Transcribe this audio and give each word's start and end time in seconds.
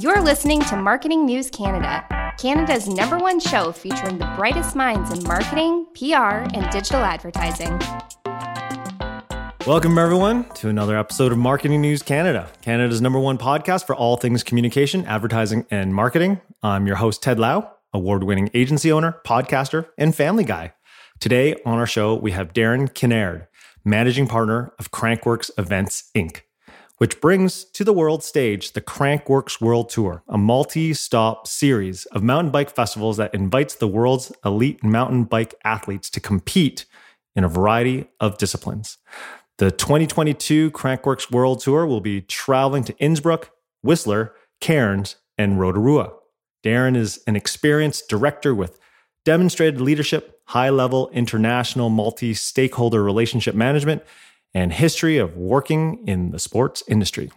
You're 0.00 0.22
listening 0.22 0.62
to 0.62 0.76
Marketing 0.76 1.26
News 1.26 1.50
Canada, 1.50 2.34
Canada's 2.38 2.88
number 2.88 3.18
one 3.18 3.38
show 3.38 3.70
featuring 3.70 4.16
the 4.16 4.32
brightest 4.34 4.74
minds 4.74 5.12
in 5.12 5.22
marketing, 5.24 5.84
PR, 5.94 6.48
and 6.56 6.70
digital 6.70 7.02
advertising. 7.02 7.78
Welcome, 9.66 9.98
everyone, 9.98 10.48
to 10.54 10.70
another 10.70 10.96
episode 10.96 11.32
of 11.32 11.38
Marketing 11.38 11.82
News 11.82 12.02
Canada, 12.02 12.48
Canada's 12.62 13.02
number 13.02 13.18
one 13.18 13.36
podcast 13.36 13.86
for 13.86 13.94
all 13.94 14.16
things 14.16 14.42
communication, 14.42 15.04
advertising, 15.04 15.66
and 15.70 15.94
marketing. 15.94 16.40
I'm 16.62 16.86
your 16.86 16.96
host, 16.96 17.22
Ted 17.22 17.38
Lau, 17.38 17.70
award 17.92 18.24
winning 18.24 18.48
agency 18.54 18.90
owner, 18.90 19.20
podcaster, 19.26 19.88
and 19.98 20.14
family 20.14 20.44
guy. 20.44 20.72
Today 21.18 21.56
on 21.66 21.76
our 21.76 21.86
show, 21.86 22.14
we 22.14 22.30
have 22.30 22.54
Darren 22.54 22.88
Kinnaird, 22.88 23.48
managing 23.84 24.28
partner 24.28 24.72
of 24.78 24.92
Crankworx 24.92 25.50
Events, 25.58 26.10
Inc 26.16 26.40
which 27.00 27.18
brings 27.18 27.64
to 27.64 27.82
the 27.82 27.94
world 27.94 28.22
stage 28.22 28.74
the 28.74 28.80
Crankworx 28.82 29.58
World 29.58 29.88
Tour, 29.88 30.22
a 30.28 30.36
multi 30.36 30.92
stop 30.92 31.46
series 31.46 32.04
of 32.06 32.22
mountain 32.22 32.52
bike 32.52 32.68
festivals 32.68 33.16
that 33.16 33.32
invites 33.32 33.74
the 33.74 33.88
world's 33.88 34.30
elite 34.44 34.84
mountain 34.84 35.24
bike 35.24 35.54
athletes 35.64 36.10
to 36.10 36.20
compete 36.20 36.84
in 37.34 37.42
a 37.42 37.48
variety 37.48 38.06
of 38.20 38.36
disciplines. 38.36 38.98
The 39.56 39.70
2022 39.70 40.72
Crankworx 40.72 41.30
World 41.30 41.60
Tour 41.60 41.86
will 41.86 42.02
be 42.02 42.20
traveling 42.20 42.84
to 42.84 42.98
Innsbruck, 42.98 43.50
Whistler, 43.82 44.34
Cairns, 44.60 45.16
and 45.38 45.58
Rotorua. 45.58 46.12
Darren 46.62 46.98
is 46.98 47.22
an 47.26 47.34
experienced 47.34 48.10
director 48.10 48.54
with 48.54 48.78
demonstrated 49.24 49.80
leadership, 49.80 50.42
high 50.48 50.68
level 50.68 51.08
international 51.14 51.88
multi 51.88 52.34
stakeholder 52.34 53.02
relationship 53.02 53.54
management, 53.54 54.02
and 54.54 54.72
history 54.72 55.18
of 55.18 55.36
working 55.36 56.06
in 56.06 56.30
the 56.30 56.38
sports 56.38 56.82
industry. 56.88 57.30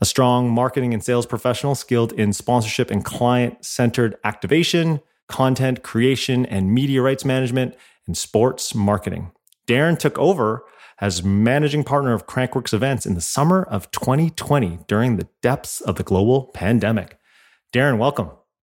A 0.00 0.04
strong 0.04 0.50
marketing 0.50 0.94
and 0.94 1.02
sales 1.02 1.26
professional 1.26 1.74
skilled 1.74 2.12
in 2.12 2.32
sponsorship 2.32 2.90
and 2.90 3.04
client 3.04 3.64
centered 3.64 4.16
activation, 4.24 5.00
content 5.28 5.82
creation, 5.82 6.46
and 6.46 6.72
media 6.72 7.02
rights 7.02 7.24
management, 7.24 7.74
and 8.06 8.16
sports 8.16 8.74
marketing. 8.74 9.32
Darren 9.66 9.98
took 9.98 10.18
over 10.18 10.64
as 11.00 11.24
managing 11.24 11.82
partner 11.82 12.12
of 12.12 12.26
Crankworx 12.26 12.72
Events 12.72 13.04
in 13.04 13.14
the 13.14 13.20
summer 13.20 13.62
of 13.64 13.90
2020 13.90 14.80
during 14.86 15.16
the 15.16 15.28
depths 15.42 15.80
of 15.80 15.96
the 15.96 16.02
global 16.02 16.50
pandemic. 16.54 17.18
Darren, 17.72 17.98
welcome. 17.98 18.30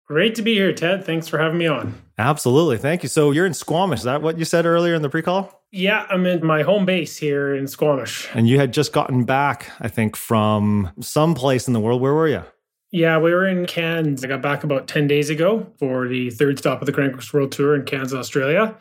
Great 0.08 0.34
to 0.36 0.42
be 0.42 0.54
here, 0.54 0.73
Ted. 0.73 1.06
Thanks 1.06 1.28
for 1.28 1.38
having 1.38 1.60
me 1.60 1.67
on. 1.67 2.07
Absolutely. 2.18 2.78
Thank 2.78 3.04
you. 3.04 3.10
So 3.10 3.32
you're 3.32 3.46
in 3.46 3.54
Squamish. 3.54 4.00
Is 4.00 4.06
that 4.06 4.22
what 4.22 4.40
you 4.40 4.46
said 4.46 4.66
earlier 4.66 4.96
in 4.96 5.02
the 5.02 5.10
pre 5.10 5.22
call? 5.22 5.64
Yeah, 5.72 6.06
I'm 6.10 6.26
in 6.26 6.46
my 6.46 6.64
home 6.64 6.86
base 6.86 7.18
here 7.18 7.54
in 7.54 7.68
Squamish. 7.68 8.28
And 8.34 8.48
you 8.48 8.58
had 8.58 8.73
just 8.73 8.94
gotten 8.94 9.23
back, 9.23 9.70
I 9.80 9.88
think, 9.88 10.16
from 10.16 10.92
some 11.02 11.36
place 11.36 11.68
in 11.68 11.73
the 11.73 11.80
world. 11.80 12.02
Where 12.02 12.14
were 12.14 12.28
you? 12.28 12.44
Yeah, 12.92 13.18
we 13.20 13.34
were 13.34 13.45
in 13.45 13.66
Cairns. 13.66 14.23
I 14.23 14.28
got 14.28 14.42
back 14.42 14.64
about 14.64 14.88
10 14.88 15.08
days 15.08 15.30
ago 15.30 15.68
for 15.78 16.08
the 16.08 16.30
third 16.30 16.58
stop 16.58 16.82
of 16.82 16.86
the 16.86 16.94
Crankworx 16.94 17.34
World 17.34 17.52
Tour 17.52 17.76
in 17.76 17.84
Cairns, 17.84 18.14
Australia. 18.14 18.76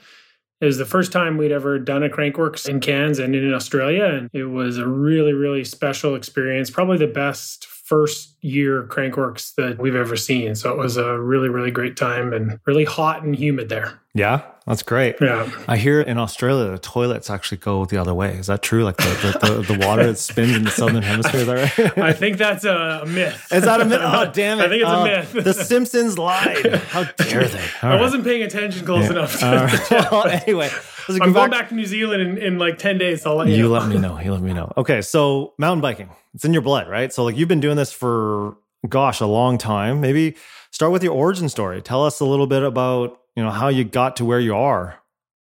It 0.61 0.64
was 0.64 0.79
the 0.79 0.87
first 0.87 1.12
time 1.12 1.37
we'd 1.37 1.53
ever 1.53 1.79
done 1.79 2.03
a 2.03 2.09
Crankworx 2.09 2.69
in 2.69 2.81
Cairns 2.81 3.19
and 3.19 3.34
in 3.34 3.53
Australia. 3.53 4.05
And 4.05 4.31
it 4.33 4.45
was 4.45 4.79
a 4.79 4.87
really, 4.87 5.33
really 5.33 5.64
special 5.64 6.14
experience. 6.14 6.70
Probably 6.70 6.97
the 6.97 7.07
best 7.09 7.67
first 7.87 8.37
year 8.42 8.83
Crankworx 8.84 9.55
that 9.55 9.79
we've 9.79 9.95
ever 9.95 10.17
seen. 10.17 10.56
So 10.56 10.73
it 10.73 10.77
was 10.77 10.97
a 10.97 11.19
really, 11.20 11.48
really 11.48 11.70
great 11.70 11.97
time 11.97 12.33
and 12.33 12.59
really 12.67 12.84
hot 12.84 13.23
and 13.23 13.34
humid 13.34 13.69
there. 13.69 14.01
Yeah, 14.12 14.42
that's 14.67 14.83
great. 14.83 15.14
Yeah. 15.20 15.48
I 15.69 15.77
hear 15.77 16.00
in 16.00 16.19
Australia, 16.19 16.72
the 16.72 16.78
toilets 16.78 17.31
actually 17.31 17.59
go 17.59 17.84
the 17.84 17.98
other 17.98 18.12
way. 18.12 18.34
Is 18.34 18.48
that 18.48 18.62
true? 18.62 18.83
Like 18.83 18.97
the, 18.97 19.39
the, 19.41 19.62
the, 19.62 19.75
the 19.75 19.86
water 19.86 20.05
that 20.05 20.19
spins 20.19 20.56
in 20.56 20.64
the 20.64 20.73
southern 20.73 21.05
hemisphere, 21.05 21.42
is 21.42 21.47
that 21.47 21.78
right? 21.78 21.98
I 21.98 22.12
think 22.12 22.36
that's 22.36 22.64
a 22.64 23.05
myth. 23.06 23.47
Is 23.53 23.62
that 23.62 23.81
a 23.81 23.84
myth? 23.84 24.00
Oh, 24.06 24.31
damn 24.33 24.58
it. 24.58 24.64
I 24.64 24.69
think 24.69 24.83
it's 24.83 24.91
uh, 24.91 24.97
a 24.97 25.05
myth. 25.05 25.45
the 25.45 25.53
Simpsons 25.53 26.19
lied. 26.19 26.75
How 26.89 27.05
dare 27.05 27.47
they? 27.47 27.58
All 27.83 27.91
I 27.91 27.95
right. 27.95 28.00
wasn't 28.00 28.25
paying 28.25 28.42
attention 28.42 28.84
close 28.84 29.05
yeah. 29.05 29.11
enough. 29.11 29.42
Right. 29.42 29.91
well, 30.11 30.27
anyway. 30.27 30.70
I'm 31.08 31.19
going 31.19 31.33
back, 31.33 31.51
back 31.51 31.68
to 31.68 31.74
New 31.77 31.86
Zealand 31.86 32.23
in, 32.23 32.39
in 32.39 32.58
like 32.58 32.79
10 32.79 32.98
days. 32.98 33.23
So 33.23 33.30
I'll 33.30 33.36
let 33.36 33.48
you, 33.48 33.55
you 33.55 33.62
know. 33.64 33.68
let 33.70 33.89
me 33.89 33.98
know. 33.98 34.18
You 34.18 34.33
let 34.33 34.42
me 34.42 34.52
know. 34.52 34.73
Okay. 34.77 35.01
So 35.02 35.55
mountain 35.58 35.80
biking, 35.80 36.11
it's 36.35 36.45
in 36.45 36.52
your 36.52 36.62
blood, 36.62 36.89
right? 36.89 37.12
So 37.12 37.23
like 37.23 37.36
you've 37.36 37.48
been 37.48 37.61
doing 37.61 37.77
this 37.77 37.92
for, 37.92 38.57
gosh, 38.89 39.20
a 39.20 39.27
long 39.27 39.58
time. 39.58 40.01
Maybe 40.01 40.36
start 40.73 40.91
with 40.91 41.05
your 41.05 41.12
origin 41.12 41.48
story. 41.48 41.83
Tell 41.83 42.05
us 42.05 42.18
a 42.18 42.24
little 42.24 42.48
bit 42.48 42.64
about, 42.64 43.20
you 43.36 43.45
know, 43.45 43.51
how 43.51 43.69
you 43.69 43.85
got 43.85 44.17
to 44.17 44.24
where 44.24 44.41
you 44.41 44.57
are. 44.57 44.98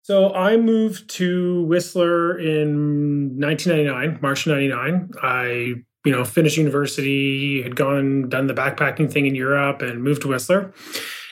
So 0.03 0.34
I 0.34 0.56
moved 0.58 1.09
to 1.12 1.64
Whistler 1.64 2.38
in 2.38 3.40
1999, 3.40 4.20
March 4.22 4.48
99. 4.48 5.12
I, 5.22 5.74
you 6.06 6.12
know, 6.12 6.24
finished 6.24 6.58
university, 6.58 7.62
had 7.62 7.75
gone, 7.75 8.30
done 8.30 8.48
the 8.48 8.53
backpacking 8.53 9.12
thing 9.12 9.25
in 9.25 9.36
Europe 9.36 9.81
and 9.81 10.03
moved 10.03 10.22
to 10.22 10.30
Whistler 10.30 10.74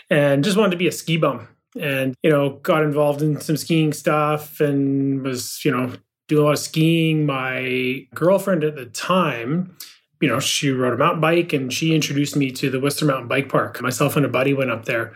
and 0.10 0.44
just 0.44 0.58
wanted 0.58 0.72
to 0.72 0.78
be 0.78 0.88
a 0.88 0.92
ski 0.92 1.18
bum 1.18 1.48
and 1.80 2.16
you 2.24 2.30
know 2.30 2.58
got 2.64 2.84
involved 2.84 3.22
in 3.22 3.40
some 3.40 3.58
skiing 3.58 3.94
stuff 3.94 4.60
and 4.60 5.22
was 5.24 5.64
you 5.66 5.72
know 5.72 5.92
doing 6.28 6.42
a 6.42 6.46
lot 6.46 6.54
of 6.54 6.60
skiing 6.60 7.26
my 7.26 8.08
girlfriend 8.14 8.64
at 8.64 8.76
the 8.76 8.86
time 8.86 9.76
you 10.22 10.28
know 10.28 10.40
she 10.40 10.72
rode 10.72 10.94
a 10.94 10.98
mountain 10.98 11.22
bike 11.22 11.54
and 11.54 11.74
she 11.74 11.94
introduced 11.94 12.36
me 12.36 12.52
to 12.52 12.70
the 12.70 12.80
Whistler 12.80 13.08
Mountain 13.08 13.28
Bike 13.28 13.50
Park 13.50 13.82
myself 13.82 14.16
and 14.16 14.26
a 14.26 14.30
buddy 14.30 14.54
went 14.54 14.72
up 14.72 14.86
there 14.86 15.14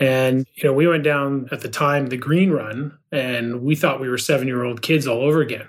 and 0.00 0.46
you 0.54 0.64
know 0.64 0.72
we 0.72 0.86
went 0.86 1.04
down 1.04 1.48
at 1.50 1.60
the 1.60 1.68
time 1.68 2.06
the 2.06 2.16
green 2.16 2.50
run 2.50 2.96
and 3.12 3.62
we 3.62 3.74
thought 3.74 4.00
we 4.00 4.08
were 4.08 4.18
7 4.18 4.46
year 4.46 4.64
old 4.64 4.82
kids 4.82 5.06
all 5.06 5.20
over 5.20 5.40
again 5.40 5.68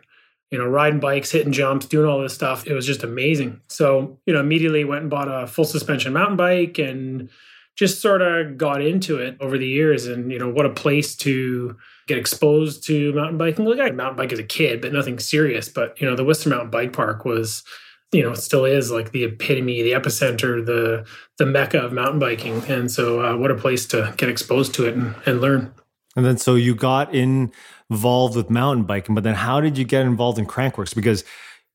you 0.52 0.58
know, 0.58 0.66
riding 0.66 1.00
bikes, 1.00 1.32
hitting 1.32 1.52
jumps, 1.52 1.86
doing 1.86 2.10
all 2.10 2.20
this 2.20 2.34
stuff. 2.34 2.66
It 2.66 2.74
was 2.74 2.86
just 2.86 3.04
amazing. 3.04 3.62
So, 3.68 4.18
you 4.26 4.34
know, 4.34 4.40
immediately 4.40 4.84
went 4.84 5.02
and 5.02 5.10
bought 5.10 5.28
a 5.28 5.46
full 5.46 5.66
suspension 5.66 6.14
mountain 6.14 6.38
bike 6.38 6.80
and 6.80 7.30
just 7.76 8.02
sort 8.02 8.22
of 8.22 8.58
got 8.58 8.82
into 8.82 9.18
it 9.18 9.38
over 9.40 9.58
the 9.58 9.68
years 9.68 10.06
and 10.06 10.34
you 10.34 10.38
know 10.38 10.50
what 10.50 10.66
a 10.66 10.70
place 10.70 11.16
to 11.16 11.78
get 12.08 12.18
exposed 12.18 12.84
to 12.84 13.14
mountain 13.14 13.38
biking 13.38 13.64
like 13.64 13.80
i 13.80 13.90
mountain 13.90 14.18
bike 14.18 14.34
as 14.34 14.40
a 14.40 14.44
kid 14.44 14.82
but 14.82 14.92
nothing 14.92 15.18
serious 15.18 15.70
but 15.70 16.00
you 16.02 16.06
know 16.06 16.14
the 16.14 16.26
Whistler 16.26 16.50
mountain 16.50 16.72
bike 16.72 16.92
park 16.92 17.24
was 17.24 17.64
you 18.12 18.24
know 18.24 18.34
still 18.34 18.66
is 18.66 18.92
like 18.92 19.12
the 19.12 19.24
epitome 19.24 19.82
the 19.82 19.92
epicenter 19.92 20.66
the 20.66 21.06
the 21.38 21.46
mecca 21.46 21.80
of 21.80 21.92
mountain 21.94 22.20
biking 22.20 22.64
and 22.68 22.92
so 22.92 23.22
uh, 23.22 23.38
what 23.38 23.52
a 23.52 23.56
place 23.56 23.86
to 23.86 24.14
get 24.18 24.30
exposed 24.30 24.74
to 24.74 24.86
it 24.86 24.96
and, 24.96 25.16
and 25.26 25.42
learn 25.42 25.74
and 26.16 26.26
then 26.26 26.38
so 26.38 26.56
you 26.56 26.74
got 26.76 27.14
in, 27.14 27.52
involved 27.90 28.36
with 28.36 28.50
mountain 28.50 28.84
biking 28.86 29.16
but 29.16 29.24
then 29.24 29.36
how 29.36 29.62
did 29.62 29.78
you 29.78 29.86
get 29.86 30.06
involved 30.06 30.40
in 30.40 30.46
crankworx 30.46 30.96
because 30.96 31.24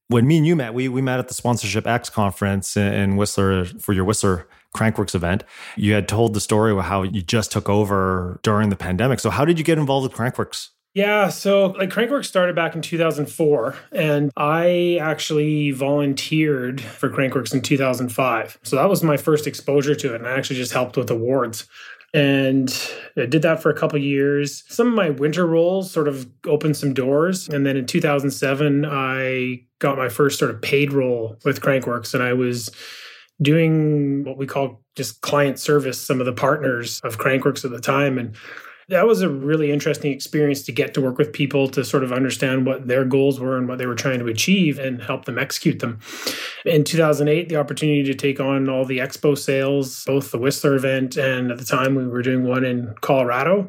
when 0.09 0.27
me 0.27 0.37
and 0.39 0.47
you 0.47 0.57
met 0.57 0.75
we 0.75 0.89
we 0.89 1.01
met 1.01 1.19
at 1.19 1.29
the 1.29 1.35
sponsorship 1.35 1.87
x 1.87 2.11
conference 2.11 2.77
in 2.77 3.17
whistler 3.17 3.65
for 3.65 3.93
your 3.93 4.05
whistler 4.05 4.49
crankworx 4.75 5.15
event. 5.15 5.45
You 5.77 5.95
had 5.95 6.09
told 6.09 6.35
the 6.35 6.41
story 6.41 6.73
of 6.73 6.81
how 6.81 7.03
you 7.03 7.23
just 7.23 7.53
took 7.53 7.69
over 7.69 8.41
during 8.43 8.69
the 8.69 8.77
pandemic. 8.77 9.21
So, 9.21 9.31
how 9.31 9.45
did 9.45 9.59
you 9.59 9.65
get 9.65 9.79
involved 9.79 10.11
with 10.11 10.19
Crankworx? 10.19 10.71
Yeah, 10.95 11.29
so 11.29 11.67
like 11.67 11.91
Crankworx 11.91 12.27
started 12.27 12.55
back 12.55 12.77
in 12.77 12.81
2004, 12.81 13.75
and 13.91 14.31
I 14.37 14.99
actually 15.01 15.73
volunteered 15.73 16.81
for 16.81 17.11
Crankworx 17.11 17.53
in 17.53 17.63
2005. 17.63 18.61
So 18.63 18.77
that 18.77 18.89
was 18.89 19.03
my 19.03 19.17
first 19.17 19.49
exposure 19.49 19.97
to 19.97 20.15
it, 20.15 20.21
and 20.21 20.29
I 20.29 20.39
actually 20.39 20.57
just 20.57 20.73
helped 20.73 20.97
with 20.97 21.11
awards. 21.11 21.67
And 22.15 22.73
I 23.17 23.27
did 23.27 23.43
that 23.43 23.61
for 23.61 23.71
a 23.71 23.75
couple 23.77 23.99
years. 23.99 24.63
Some 24.69 24.87
of 24.87 24.95
my 24.95 25.11
winter 25.11 25.45
roles 25.45 25.91
sort 25.91 26.07
of 26.07 26.31
opened 26.47 26.77
some 26.77 26.95
doors. 26.95 27.49
And 27.49 27.67
then 27.67 27.77
in 27.77 27.87
2007, 27.87 28.85
I 28.89 29.65
got 29.81 29.99
my 29.99 30.09
first 30.09 30.39
sort 30.39 30.53
of 30.53 30.63
paid 30.63 30.93
role 30.93 31.37
with 31.45 31.61
Crankworx, 31.61 32.15
and 32.15 32.23
I 32.23 32.35
was 32.35 32.71
doing 33.43 34.23
what 34.23 34.39
we 34.39 34.47
call 34.47 34.81
just 34.95 35.23
client 35.23 35.59
service, 35.59 36.01
some 36.01 36.21
of 36.21 36.27
the 36.27 36.33
partners 36.33 37.01
of 37.03 37.19
Crankworx 37.19 37.65
at 37.65 37.73
the 37.73 37.81
time. 37.81 38.17
And 38.17 38.37
that 38.89 39.07
was 39.07 39.23
a 39.23 39.29
really 39.29 39.73
interesting 39.73 40.13
experience 40.13 40.63
to 40.63 40.73
get 40.73 40.95
to 40.95 41.01
work 41.01 41.19
with 41.19 41.33
people 41.33 41.69
to 41.69 41.85
sort 41.85 42.05
of 42.05 42.13
understand 42.13 42.67
what 42.67 42.87
their 42.87 43.05
goals 43.05 43.41
were 43.41 43.57
and 43.57 43.69
what 43.69 43.79
they 43.79 43.87
were 43.87 43.95
trying 43.95 44.19
to 44.19 44.27
achieve 44.27 44.79
and 44.79 45.03
help 45.03 45.25
them 45.25 45.39
execute 45.39 45.79
them. 45.79 45.99
In 46.65 46.85
2008, 46.85 47.49
the 47.49 47.57
opportunity 47.57 48.05
to 48.05 48.15
take 48.15 48.41
on 48.41 48.69
all 48.69 48.85
the 48.85 48.99
expo 48.99 49.37
sales, 49.37 50.05
both 50.05 50.31
the 50.31 50.39
Whistler 50.39 50.75
event 50.75 51.17
and 51.17 51.51
at 51.51 51.59
the 51.59 51.65
time 51.65 51.95
we 51.95 52.07
were 52.07 52.23
doing 52.23 52.45
one 52.45 52.65
in 52.65 52.95
Colorado. 53.01 53.69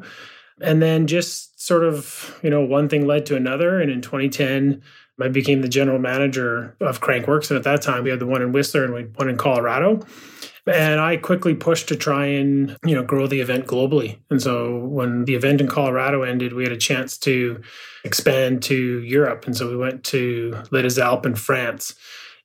And 0.60 0.82
then 0.82 1.06
just 1.06 1.60
sort 1.60 1.84
of, 1.84 2.38
you 2.42 2.48
know, 2.48 2.64
one 2.64 2.88
thing 2.88 3.06
led 3.06 3.26
to 3.26 3.36
another. 3.36 3.78
And 3.78 3.90
in 3.90 4.00
2010, 4.00 4.82
I 5.20 5.28
became 5.28 5.62
the 5.62 5.68
general 5.68 5.98
manager 5.98 6.76
of 6.80 7.00
Crankworx. 7.00 7.50
And 7.50 7.58
at 7.58 7.64
that 7.64 7.82
time, 7.82 8.04
we 8.04 8.10
had 8.10 8.20
the 8.20 8.26
one 8.26 8.42
in 8.42 8.52
Whistler 8.52 8.84
and 8.84 8.94
we 8.94 9.02
one 9.02 9.28
in 9.28 9.36
Colorado. 9.36 10.00
And 10.66 11.00
I 11.00 11.16
quickly 11.16 11.54
pushed 11.54 11.88
to 11.88 11.96
try 11.96 12.26
and, 12.26 12.76
you 12.84 12.94
know, 12.94 13.04
grow 13.04 13.28
the 13.28 13.40
event 13.40 13.66
globally. 13.66 14.18
And 14.30 14.42
so 14.42 14.78
when 14.78 15.24
the 15.24 15.36
event 15.36 15.60
in 15.60 15.68
Colorado 15.68 16.22
ended, 16.22 16.54
we 16.54 16.64
had 16.64 16.72
a 16.72 16.76
chance 16.76 17.16
to 17.18 17.60
expand 18.04 18.62
to 18.64 19.00
Europe. 19.00 19.46
And 19.46 19.56
so 19.56 19.70
we 19.70 19.76
went 19.76 20.02
to 20.04 20.60
Les 20.72 20.98
Alpes 20.98 21.26
in 21.26 21.36
France. 21.36 21.94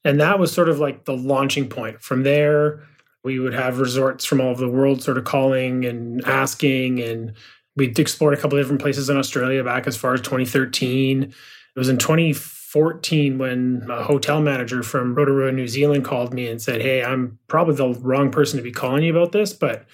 And 0.05 0.19
that 0.21 0.37
was 0.37 0.51
sort 0.51 0.69
of 0.69 0.77
like 0.77 1.05
the 1.05 1.17
launching 1.17 1.67
point. 1.67 2.01
From 2.01 2.21
there, 2.21 2.83
we 3.23 3.39
would 3.39 3.53
have 3.53 3.79
resorts 3.79 4.23
from 4.23 4.39
all 4.39 4.49
over 4.49 4.65
the 4.65 4.71
world 4.71 5.01
sort 5.01 5.17
of 5.17 5.23
calling 5.23 5.85
and 5.85 6.23
asking. 6.25 6.99
And 7.01 7.33
we'd 7.75 7.97
explored 7.97 8.35
a 8.35 8.37
couple 8.37 8.57
of 8.57 8.63
different 8.63 8.81
places 8.81 9.09
in 9.09 9.17
Australia 9.17 9.63
back 9.63 9.87
as 9.87 9.97
far 9.97 10.13
as 10.13 10.21
2013. 10.21 11.23
It 11.23 11.33
was 11.75 11.89
in 11.89 11.97
2014 11.97 12.60
2014 12.73 13.37
when 13.37 13.85
a 13.89 14.03
hotel 14.03 14.41
manager 14.41 14.81
from 14.81 15.13
Rotorua, 15.13 15.51
New 15.51 15.67
Zealand 15.67 16.05
called 16.05 16.33
me 16.33 16.47
and 16.47 16.61
said, 16.61 16.81
Hey, 16.81 17.03
I'm 17.03 17.37
probably 17.47 17.75
the 17.75 17.99
wrong 17.99 18.31
person 18.31 18.57
to 18.57 18.63
be 18.63 18.71
calling 18.71 19.03
you 19.03 19.11
about 19.11 19.33
this, 19.33 19.51
but 19.51 19.85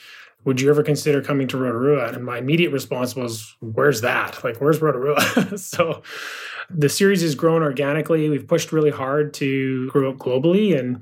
would 0.45 0.61
you 0.61 0.69
ever 0.69 0.83
consider 0.83 1.21
coming 1.21 1.47
to 1.47 1.57
Rotorua? 1.57 2.13
And 2.13 2.23
my 2.23 2.37
immediate 2.37 2.71
response 2.71 3.15
was, 3.15 3.55
Where's 3.61 4.01
that? 4.01 4.43
Like, 4.43 4.61
where's 4.61 4.79
Rotorua? 4.79 5.57
so 5.57 6.03
the 6.69 6.89
series 6.89 7.21
has 7.23 7.33
grown 7.33 7.63
organically. 7.63 8.29
We've 8.29 8.47
pushed 8.47 8.71
really 8.71 8.91
hard 8.91 9.33
to 9.35 9.89
grow 9.89 10.11
up 10.11 10.17
globally. 10.17 10.77
And 10.77 11.01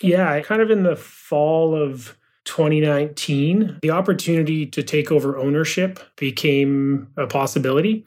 yeah, 0.00 0.40
kind 0.42 0.62
of 0.62 0.70
in 0.70 0.84
the 0.84 0.94
fall 0.94 1.74
of 1.74 2.16
2019, 2.44 3.80
the 3.82 3.90
opportunity 3.90 4.64
to 4.66 4.80
take 4.80 5.10
over 5.10 5.36
ownership 5.36 5.98
became 6.16 7.08
a 7.16 7.26
possibility. 7.26 8.06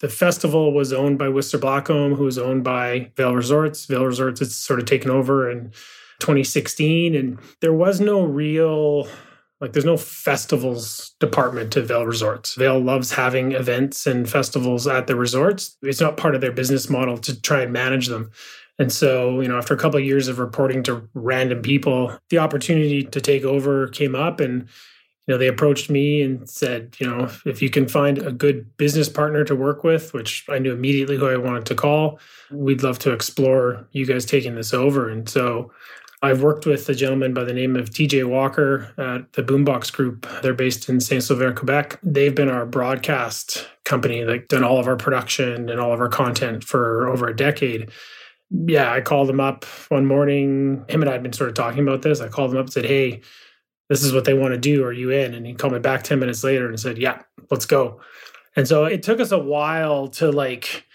The 0.00 0.08
festival 0.08 0.72
was 0.72 0.92
owned 0.92 1.18
by 1.18 1.28
Whistler 1.28 1.60
Blackcomb, 1.60 2.16
who 2.16 2.24
was 2.24 2.38
owned 2.38 2.64
by 2.64 3.12
Vail 3.16 3.34
Resorts. 3.34 3.84
Vail 3.86 4.06
Resorts 4.06 4.40
has 4.40 4.54
sort 4.54 4.80
of 4.80 4.86
taken 4.86 5.10
over 5.10 5.50
in 5.50 5.70
2016, 6.20 7.14
and 7.14 7.38
there 7.60 7.72
was 7.72 8.00
no 8.00 8.24
real 8.24 9.06
like 9.60 9.74
there's 9.74 9.84
no 9.84 9.98
festivals 9.98 11.14
department 11.20 11.70
to 11.72 11.82
Vail 11.82 12.06
Resorts. 12.06 12.54
Vail 12.54 12.78
loves 12.78 13.12
having 13.12 13.52
events 13.52 14.06
and 14.06 14.28
festivals 14.28 14.86
at 14.86 15.06
the 15.06 15.14
resorts. 15.14 15.76
It's 15.82 16.00
not 16.00 16.16
part 16.16 16.34
of 16.34 16.40
their 16.40 16.50
business 16.52 16.88
model 16.88 17.18
to 17.18 17.38
try 17.38 17.60
and 17.60 17.72
manage 17.72 18.06
them. 18.06 18.30
And 18.78 18.90
so, 18.90 19.42
you 19.42 19.48
know, 19.48 19.58
after 19.58 19.74
a 19.74 19.76
couple 19.76 19.98
of 19.98 20.06
years 20.06 20.28
of 20.28 20.38
reporting 20.38 20.82
to 20.84 21.06
random 21.12 21.60
people, 21.60 22.16
the 22.30 22.38
opportunity 22.38 23.02
to 23.02 23.20
take 23.20 23.44
over 23.44 23.88
came 23.88 24.14
up 24.14 24.40
and 24.40 24.66
know, 25.30 25.38
they 25.38 25.48
approached 25.48 25.90
me 25.90 26.22
and 26.22 26.48
said, 26.48 26.96
you 26.98 27.06
know, 27.06 27.30
if 27.46 27.62
you 27.62 27.70
can 27.70 27.88
find 27.88 28.18
a 28.18 28.32
good 28.32 28.76
business 28.76 29.08
partner 29.08 29.44
to 29.44 29.54
work 29.54 29.84
with, 29.84 30.12
which 30.12 30.44
I 30.48 30.58
knew 30.58 30.72
immediately 30.72 31.16
who 31.16 31.26
I 31.26 31.36
wanted 31.36 31.66
to 31.66 31.74
call, 31.74 32.18
we'd 32.50 32.82
love 32.82 32.98
to 33.00 33.12
explore 33.12 33.86
you 33.92 34.06
guys 34.06 34.24
taking 34.24 34.54
this 34.54 34.74
over. 34.74 35.08
And 35.08 35.28
so 35.28 35.70
I've 36.22 36.42
worked 36.42 36.66
with 36.66 36.88
a 36.88 36.94
gentleman 36.94 37.32
by 37.32 37.44
the 37.44 37.54
name 37.54 37.76
of 37.76 37.90
TJ 37.90 38.28
Walker 38.28 38.92
at 38.98 39.32
the 39.32 39.42
Boombox 39.42 39.90
Group. 39.92 40.26
They're 40.42 40.52
based 40.52 40.88
in 40.88 41.00
Saint 41.00 41.22
Sauveur, 41.22 41.52
Quebec. 41.52 41.98
They've 42.02 42.34
been 42.34 42.50
our 42.50 42.66
broadcast 42.66 43.66
company, 43.84 44.24
like 44.24 44.48
done 44.48 44.62
all 44.62 44.78
of 44.78 44.86
our 44.86 44.96
production 44.96 45.70
and 45.70 45.80
all 45.80 45.92
of 45.92 46.00
our 46.00 46.08
content 46.08 46.62
for 46.62 47.08
over 47.08 47.26
a 47.26 47.34
decade. 47.34 47.90
Yeah, 48.50 48.92
I 48.92 49.00
called 49.00 49.30
him 49.30 49.40
up 49.40 49.64
one 49.88 50.04
morning. 50.04 50.84
Him 50.88 51.00
and 51.00 51.08
I 51.08 51.12
had 51.12 51.22
been 51.22 51.32
sort 51.32 51.48
of 51.48 51.54
talking 51.54 51.86
about 51.86 52.02
this. 52.02 52.20
I 52.20 52.28
called 52.28 52.50
him 52.50 52.58
up 52.58 52.66
and 52.66 52.72
said, 52.72 52.84
Hey, 52.84 53.22
this 53.90 54.04
is 54.04 54.14
what 54.14 54.24
they 54.24 54.34
want 54.34 54.54
to 54.54 54.58
do. 54.58 54.84
Are 54.84 54.92
you 54.92 55.10
in? 55.10 55.34
And 55.34 55.44
he 55.44 55.52
called 55.52 55.74
me 55.74 55.80
back 55.80 56.04
10 56.04 56.20
minutes 56.20 56.44
later 56.44 56.68
and 56.68 56.78
said, 56.78 56.96
Yeah, 56.96 57.20
let's 57.50 57.66
go. 57.66 58.00
And 58.56 58.66
so 58.66 58.84
it 58.84 59.02
took 59.02 59.20
us 59.20 59.32
a 59.32 59.38
while 59.38 60.08
to 60.08 60.30
like 60.30 60.86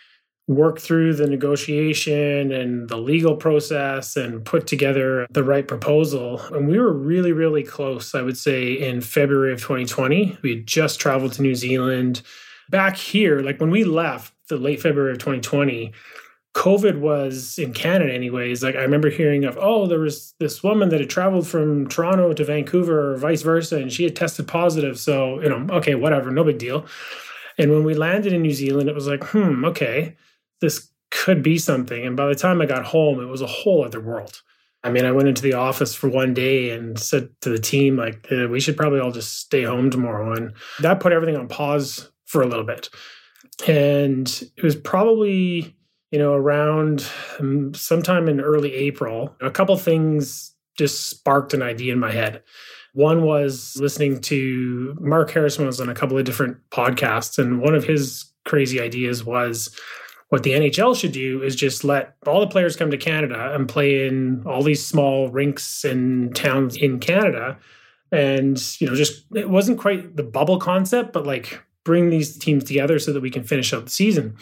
work 0.48 0.80
through 0.80 1.14
the 1.14 1.28
negotiation 1.28 2.52
and 2.52 2.88
the 2.88 2.98
legal 2.98 3.36
process 3.36 4.16
and 4.16 4.46
put 4.46 4.66
together 4.66 5.28
the 5.32 5.44
right 5.44 5.68
proposal. 5.68 6.40
And 6.54 6.68
we 6.68 6.80
were 6.80 6.94
really, 6.94 7.34
really 7.34 7.64
close, 7.64 8.16
I 8.16 8.22
would 8.22 8.38
say, 8.38 8.74
in 8.74 9.02
February 9.02 9.52
of 9.52 9.60
2020. 9.60 10.38
We 10.42 10.52
had 10.52 10.68
just 10.68 11.00
traveled 11.00 11.34
to 11.34 11.42
New 11.42 11.56
Zealand. 11.56 12.22
Back 12.70 12.96
here, 12.96 13.42
like 13.42 13.60
when 13.60 13.72
we 13.72 13.84
left 13.84 14.34
the 14.48 14.58
late 14.58 14.82
February 14.82 15.12
of 15.12 15.18
2020, 15.18 15.92
COVID 16.56 17.00
was 17.00 17.58
in 17.58 17.74
Canada, 17.74 18.14
anyways. 18.14 18.64
Like 18.64 18.76
I 18.76 18.82
remember 18.82 19.10
hearing 19.10 19.44
of, 19.44 19.58
oh, 19.60 19.88
there 19.88 20.00
was 20.00 20.34
this 20.40 20.64
woman 20.64 20.90
that 20.90 21.02
had 21.02 21.10
traveled 21.10 21.48
from 21.48 21.88
Toronto 21.88 22.34
to 22.34 22.44
Vancouver 22.46 23.12
or 23.12 23.18
vice 23.18 23.42
versa, 23.42 23.78
and 23.78 23.92
she 23.92 24.04
had 24.04 24.16
tested 24.16 24.48
positive. 24.48 24.98
So, 24.98 25.42
you 25.42 25.50
know, 25.50 25.68
okay, 25.76 25.96
whatever, 25.96 26.32
no 26.32 26.44
big 26.44 26.58
deal. 26.58 26.86
And 27.58 27.72
when 27.72 27.84
we 27.84 27.94
landed 27.94 28.34
in 28.34 28.42
New 28.42 28.54
Zealand, 28.54 28.90
it 28.90 28.96
was 28.96 29.08
like, 29.08 29.24
hmm, 29.26 29.64
okay 29.66 30.16
this 30.62 30.90
could 31.12 31.44
be 31.44 31.58
something. 31.58 32.06
And 32.06 32.18
by 32.18 32.28
the 32.28 32.36
time 32.36 32.62
I 32.62 32.66
got 32.66 32.86
home, 32.86 33.20
it 33.20 33.28
was 33.28 33.42
a 33.42 33.48
whole 33.48 33.86
other 33.86 34.02
world. 34.02 34.42
I 34.84 34.92
mean, 34.92 35.06
I 35.06 35.12
went 35.12 35.28
into 35.28 35.42
the 35.42 35.54
office 35.54 35.96
for 35.96 36.10
one 36.10 36.34
day 36.34 36.70
and 36.72 37.00
said 37.00 37.30
to 37.42 37.50
the 37.50 37.58
team, 37.58 37.98
like, 37.98 38.28
eh, 38.32 38.46
we 38.46 38.60
should 38.60 38.78
probably 38.78 39.00
all 39.00 39.12
just 39.12 39.40
stay 39.40 39.64
home 39.64 39.90
tomorrow. 39.90 40.34
And 40.34 40.54
that 40.82 41.00
put 41.00 41.12
everything 41.12 41.38
on 41.38 41.48
pause 41.48 42.12
for 42.26 42.42
a 42.44 42.48
little 42.48 42.66
bit. 42.66 42.90
And 43.68 44.28
it 44.58 44.64
was 44.64 44.76
probably, 44.76 45.76
you 46.16 46.20
know, 46.20 46.32
around 46.32 47.06
um, 47.40 47.74
sometime 47.74 48.30
in 48.30 48.40
early 48.40 48.74
April, 48.74 49.36
a 49.42 49.52
couple 49.52 49.76
things 49.76 50.56
just 50.78 51.10
sparked 51.10 51.54
an 51.54 51.62
idea 51.62 51.92
in 51.92 52.00
my 52.00 52.10
head. 52.10 52.42
One 52.94 53.24
was 53.24 53.76
listening 53.82 54.22
to 54.22 54.96
Mark 55.02 55.30
Harrison 55.32 55.66
was 55.66 55.82
on 55.82 55.90
a 55.90 55.94
couple 55.94 56.18
of 56.18 56.24
different 56.24 56.56
podcasts, 56.70 57.38
and 57.38 57.60
one 57.60 57.76
of 57.76 57.84
his 57.84 58.32
crazy 58.46 58.80
ideas 58.80 59.26
was 59.26 59.78
what 60.30 60.44
the 60.44 60.52
NHL 60.52 60.98
should 60.98 61.12
do 61.12 61.44
is 61.44 61.54
just 61.54 61.84
let 61.84 62.16
all 62.26 62.40
the 62.40 62.48
players 62.48 62.78
come 62.78 62.92
to 62.92 62.98
Canada 62.98 63.54
and 63.54 63.68
play 63.68 64.08
in 64.08 64.42
all 64.46 64.64
these 64.64 64.86
small 64.86 65.28
rinks 65.28 65.84
and 65.84 66.34
towns 66.34 66.78
in 66.78 67.02
Canada. 67.02 67.58
And, 68.14 68.58
you 68.80 68.88
know, 68.88 68.96
just 68.96 69.26
it 69.36 69.50
wasn't 69.50 69.80
quite 69.80 70.16
the 70.16 70.24
bubble 70.24 70.60
concept, 70.60 71.12
but 71.12 71.28
like 71.28 71.62
bring 71.84 72.10
these 72.10 72.38
teams 72.38 72.64
together 72.64 73.00
so 73.00 73.12
that 73.12 73.22
we 73.22 73.30
can 73.30 73.44
finish 73.44 73.74
out 73.74 73.84
the 73.84 73.92
season. 73.92 74.38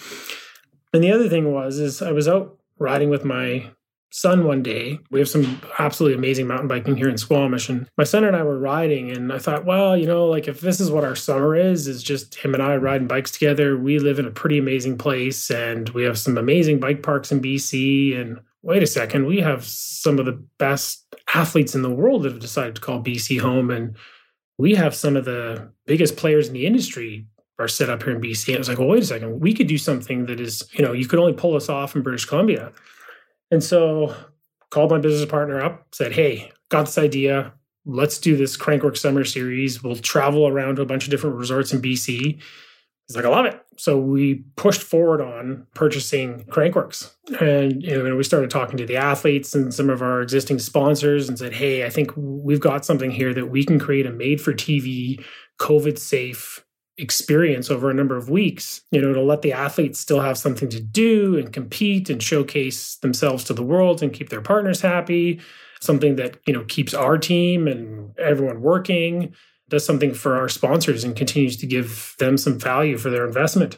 And 0.94 1.04
the 1.04 1.12
other 1.12 1.28
thing 1.28 1.52
was 1.52 1.80
is 1.80 2.02
I 2.02 2.12
was 2.12 2.28
out 2.28 2.58
riding 2.78 3.10
with 3.10 3.26
my 3.26 3.72
son 4.14 4.46
one 4.46 4.62
day. 4.62 5.00
We 5.10 5.20
have 5.20 5.28
some 5.28 5.60
absolutely 5.80 6.16
amazing 6.16 6.46
mountain 6.46 6.68
biking 6.68 6.96
here 6.96 7.10
in 7.10 7.18
Squamish. 7.18 7.68
And 7.68 7.90
my 7.98 8.04
son 8.04 8.24
and 8.24 8.36
I 8.36 8.44
were 8.44 8.60
riding, 8.60 9.12
and 9.12 9.34
I 9.34 9.40
thought, 9.40 9.66
well, 9.66 9.98
you 9.98 10.06
know, 10.06 10.28
like 10.28 10.48
if 10.48 10.62
this 10.62 10.80
is 10.80 10.92
what 10.92 11.04
our 11.04 11.16
summer 11.16 11.56
is, 11.56 11.88
is 11.88 12.04
just 12.04 12.36
him 12.36 12.54
and 12.54 12.62
I 12.62 12.76
riding 12.76 13.08
bikes 13.08 13.32
together. 13.32 13.76
We 13.76 13.98
live 13.98 14.20
in 14.20 14.28
a 14.28 14.32
pretty 14.32 14.60
amazing 14.60 15.00
place, 15.00 15.50
and 15.50 15.90
we 15.90 16.04
have 16.04 16.20
some 16.20 16.38
amazing 16.38 16.80
bike 16.80 17.02
parks 17.02 17.32
in 17.32 17.42
BC. 17.42 18.16
And 18.20 18.40
wait 18.62 18.84
a 18.84 18.88
second, 18.88 19.26
we 19.26 19.40
have 19.40 19.66
some 19.66 20.20
of 20.20 20.26
the 20.26 20.44
best 20.60 21.06
athletes 21.34 21.74
in 21.74 21.82
the 21.82 21.90
world 21.90 22.24
that 22.24 22.34
have 22.34 22.42
decided 22.42 22.76
to 22.76 22.82
call 22.82 23.04
BC 23.04 23.40
home. 23.40 23.72
And 23.72 23.98
we 24.60 24.76
have 24.76 24.94
some 24.94 25.16
of 25.16 25.26
the 25.26 25.72
biggest 25.88 26.18
players 26.18 26.48
in 26.48 26.54
the 26.54 26.68
industry 26.68 27.26
are 27.60 27.68
set 27.68 27.90
up 27.90 28.04
here 28.04 28.16
in 28.16 28.22
BC. 28.22 28.54
It 28.54 28.58
was 28.58 28.70
like, 28.70 28.80
well, 28.80 28.88
wait 28.88 29.04
a 29.04 29.06
second, 29.06 29.40
we 29.40 29.54
could 29.54 29.68
do 29.68 29.78
something 29.78 30.26
that 30.26 30.40
is, 30.40 30.64
you 30.74 30.84
know, 30.84 30.94
you 30.94 31.08
could 31.08 31.20
only 31.20 31.34
pull 31.34 31.56
us 31.56 31.70
off 31.70 31.96
in 31.96 32.02
British 32.02 32.26
Columbia. 32.26 32.72
And 33.52 33.64
so 33.64 34.16
called 34.74 34.90
my 34.90 34.98
business 34.98 35.30
partner 35.30 35.62
up, 35.62 35.86
said, 35.94 36.14
Hey, 36.14 36.52
got 36.70 36.88
this 36.88 36.98
idea. 36.98 37.54
Let's 37.86 38.18
do 38.18 38.36
this 38.36 38.58
Crankworx 38.58 38.98
Summer 38.98 39.24
Series. 39.24 39.84
We'll 39.84 39.96
travel 39.96 40.48
around 40.48 40.78
to 40.78 40.82
a 40.82 40.86
bunch 40.86 41.04
of 41.04 41.12
different 41.12 41.36
resorts 41.36 41.72
in 41.72 41.82
BC. 41.82 42.40
He's 43.08 43.16
like, 43.16 43.26
I 43.26 43.30
love 43.30 43.46
it. 43.46 43.62
So 43.78 44.00
we 44.00 44.46
pushed 44.56 44.82
forward 44.82 45.22
on 45.22 45.68
purchasing 45.76 46.46
Crankworx. 46.46 47.14
And 47.40 47.84
you 47.84 48.02
know, 48.02 48.16
we 48.16 48.24
started 48.24 48.50
talking 48.50 48.78
to 48.78 48.86
the 48.86 48.98
athletes 48.98 49.54
and 49.54 49.74
some 49.74 49.90
of 49.90 50.02
our 50.02 50.22
existing 50.22 50.58
sponsors 50.60 51.30
and 51.30 51.38
said, 51.38 51.54
Hey, 51.54 51.86
I 51.86 51.90
think 51.92 52.12
we've 52.16 52.60
got 52.60 52.84
something 52.84 53.12
here 53.12 53.34
that 53.34 53.52
we 53.52 53.64
can 53.64 53.78
create 53.78 54.08
a 54.08 54.12
made 54.12 54.42
for 54.42 54.54
TV, 54.54 55.24
COVID 55.60 56.00
safe 56.00 56.63
experience 56.98 57.72
over 57.72 57.90
a 57.90 57.94
number 57.94 58.16
of 58.16 58.30
weeks, 58.30 58.82
you 58.92 59.02
know, 59.02 59.14
to 59.14 59.22
let 59.22 59.42
the 59.42 59.54
athletes 59.54 60.00
still 60.00 60.22
have 60.22 60.38
something 60.38 60.70
to 60.70 60.80
do 60.80 61.38
and 61.38 61.52
compete 61.52 62.10
and 62.10 62.22
showcase 62.22 62.96
themselves 62.98 63.44
to 63.46 63.54
the 63.54 63.64
world 63.64 64.04
and 64.04 64.14
keep 64.14 64.30
their 64.30 64.42
partners 64.42 64.82
happy, 64.82 65.42
something 65.82 66.16
that, 66.18 66.38
you 66.46 66.54
know, 66.54 66.64
keeps 66.66 66.94
our 66.94 67.18
team 67.18 67.68
and 67.68 68.12
everyone 68.20 68.62
working, 68.62 69.34
does 69.70 69.86
something 69.86 70.14
for 70.14 70.38
our 70.38 70.48
sponsors 70.48 71.04
and 71.04 71.16
continues 71.16 71.58
to 71.58 71.66
give 71.66 72.16
them 72.20 72.38
some 72.38 72.60
value 72.60 72.98
for 72.98 73.10
their 73.10 73.26
investment. 73.26 73.78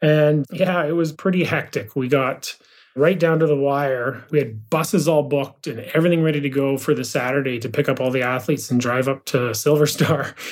And 0.00 0.44
yeah, 0.50 0.84
it 0.84 0.92
was 0.92 1.12
pretty 1.12 1.44
hectic. 1.44 1.94
We 1.94 2.08
got 2.08 2.56
right 2.96 3.18
down 3.18 3.38
to 3.38 3.46
the 3.46 3.56
wire. 3.56 4.24
We 4.30 4.38
had 4.38 4.68
buses 4.68 5.06
all 5.06 5.22
booked 5.22 5.68
and 5.68 5.80
everything 5.94 6.22
ready 6.22 6.40
to 6.40 6.50
go 6.50 6.76
for 6.76 6.92
the 6.92 7.04
Saturday 7.04 7.60
to 7.60 7.68
pick 7.68 7.88
up 7.88 8.00
all 8.00 8.10
the 8.10 8.22
athletes 8.22 8.70
and 8.70 8.80
drive 8.80 9.06
up 9.06 9.24
to 9.26 9.54
Silver 9.54 9.86
Star. 9.86 10.34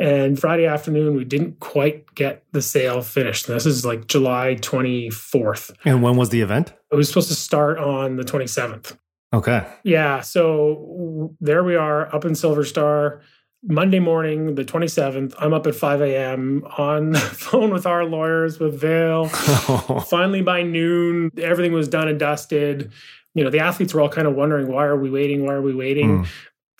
And 0.00 0.40
Friday 0.40 0.64
afternoon, 0.64 1.14
we 1.14 1.26
didn't 1.26 1.60
quite 1.60 2.14
get 2.14 2.42
the 2.52 2.62
sale 2.62 3.02
finished. 3.02 3.46
This 3.46 3.66
is 3.66 3.84
like 3.84 4.06
July 4.06 4.56
24th. 4.58 5.72
And 5.84 6.02
when 6.02 6.16
was 6.16 6.30
the 6.30 6.40
event? 6.40 6.72
It 6.90 6.96
was 6.96 7.06
supposed 7.08 7.28
to 7.28 7.34
start 7.34 7.78
on 7.78 8.16
the 8.16 8.24
27th. 8.24 8.96
Okay. 9.34 9.66
Yeah. 9.84 10.22
So 10.22 11.36
there 11.38 11.62
we 11.62 11.76
are 11.76 12.12
up 12.14 12.24
in 12.24 12.34
Silver 12.34 12.64
Star. 12.64 13.20
Monday 13.62 13.98
morning, 13.98 14.54
the 14.54 14.64
27th, 14.64 15.34
I'm 15.38 15.52
up 15.52 15.66
at 15.66 15.74
5 15.74 16.00
a.m. 16.00 16.64
on 16.78 17.10
the 17.10 17.20
phone 17.20 17.70
with 17.70 17.84
our 17.84 18.06
lawyers, 18.06 18.58
with 18.58 18.80
Vail. 18.80 19.26
Finally, 20.08 20.40
by 20.40 20.62
noon, 20.62 21.30
everything 21.36 21.74
was 21.74 21.88
done 21.88 22.08
and 22.08 22.18
dusted. 22.18 22.90
You 23.34 23.44
know, 23.44 23.50
the 23.50 23.60
athletes 23.60 23.92
were 23.92 24.00
all 24.00 24.08
kind 24.08 24.26
of 24.26 24.34
wondering, 24.34 24.68
why 24.68 24.86
are 24.86 24.96
we 24.96 25.10
waiting? 25.10 25.44
Why 25.44 25.52
are 25.52 25.62
we 25.62 25.74
waiting? 25.74 26.20
Mm 26.20 26.28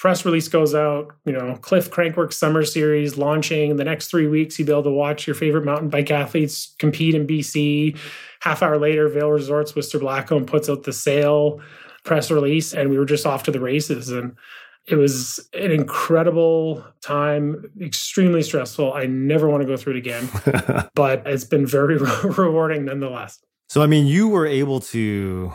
press 0.00 0.24
release 0.24 0.48
goes 0.48 0.74
out, 0.74 1.14
you 1.26 1.32
know, 1.32 1.54
CLIF 1.60 1.90
Crankworx 1.90 2.32
Summer 2.32 2.64
Series 2.64 3.18
launching. 3.18 3.76
The 3.76 3.84
next 3.84 4.08
three 4.08 4.26
weeks, 4.26 4.58
you'll 4.58 4.66
be 4.66 4.72
able 4.72 4.82
to 4.84 4.90
watch 4.90 5.26
your 5.26 5.36
favorite 5.36 5.66
mountain 5.66 5.90
bike 5.90 6.10
athletes 6.10 6.74
compete 6.78 7.14
in 7.14 7.26
BC. 7.26 7.98
Half 8.40 8.62
hour 8.62 8.78
later, 8.78 9.08
Vail 9.10 9.28
Resorts, 9.28 9.74
Whistler 9.74 10.00
Blackcomb 10.00 10.46
puts 10.46 10.70
out 10.70 10.84
the 10.84 10.92
sale 10.94 11.60
press 12.02 12.30
release, 12.30 12.72
and 12.72 12.88
we 12.88 12.96
were 12.96 13.04
just 13.04 13.26
off 13.26 13.42
to 13.42 13.50
the 13.50 13.60
races. 13.60 14.08
And 14.08 14.34
it 14.86 14.94
was 14.94 15.38
an 15.52 15.70
incredible 15.70 16.82
time, 17.02 17.70
extremely 17.82 18.42
stressful. 18.42 18.94
I 18.94 19.04
never 19.04 19.50
want 19.50 19.60
to 19.60 19.66
go 19.66 19.76
through 19.76 19.96
it 19.96 19.98
again, 19.98 20.30
but 20.94 21.26
it's 21.26 21.44
been 21.44 21.66
very 21.66 21.98
rewarding 22.24 22.86
nonetheless. 22.86 23.38
So, 23.68 23.82
I 23.82 23.86
mean, 23.86 24.06
you 24.06 24.28
were 24.28 24.46
able 24.46 24.80
to 24.80 25.52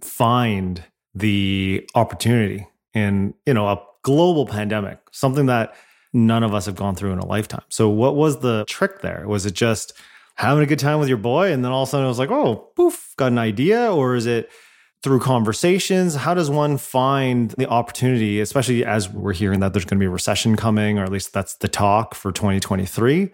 find 0.00 0.84
the 1.16 1.84
opportunity 1.96 2.68
in, 2.94 3.34
you 3.44 3.54
know, 3.54 3.66
a 3.66 3.87
global 4.02 4.46
pandemic, 4.46 4.98
something 5.12 5.46
that 5.46 5.74
none 6.12 6.42
of 6.42 6.54
us 6.54 6.66
have 6.66 6.76
gone 6.76 6.94
through 6.94 7.12
in 7.12 7.18
a 7.18 7.26
lifetime. 7.26 7.64
So, 7.68 7.88
what 7.88 8.16
was 8.16 8.40
the 8.40 8.64
trick 8.66 9.00
there? 9.02 9.26
Was 9.26 9.46
it 9.46 9.54
just 9.54 9.92
having 10.36 10.62
a 10.62 10.66
good 10.66 10.78
time 10.78 11.00
with 11.00 11.08
your 11.08 11.18
boy 11.18 11.52
and 11.52 11.64
then 11.64 11.72
all 11.72 11.82
of 11.82 11.88
a 11.88 11.90
sudden 11.90 12.06
it 12.06 12.08
was 12.08 12.18
like, 12.18 12.30
oh, 12.30 12.70
poof, 12.76 13.12
got 13.16 13.32
an 13.32 13.38
idea? 13.38 13.92
Or 13.92 14.14
is 14.14 14.26
it 14.26 14.50
through 15.02 15.20
conversations? 15.20 16.14
How 16.14 16.34
does 16.34 16.48
one 16.48 16.78
find 16.78 17.50
the 17.52 17.68
opportunity, 17.68 18.40
especially 18.40 18.84
as 18.84 19.08
we're 19.08 19.32
hearing 19.32 19.60
that 19.60 19.72
there's 19.72 19.84
going 19.84 19.98
to 19.98 20.02
be 20.02 20.06
a 20.06 20.10
recession 20.10 20.56
coming, 20.56 20.98
or 20.98 21.04
at 21.04 21.12
least 21.12 21.32
that's 21.32 21.54
the 21.56 21.68
talk 21.68 22.14
for 22.14 22.32
2023? 22.32 23.30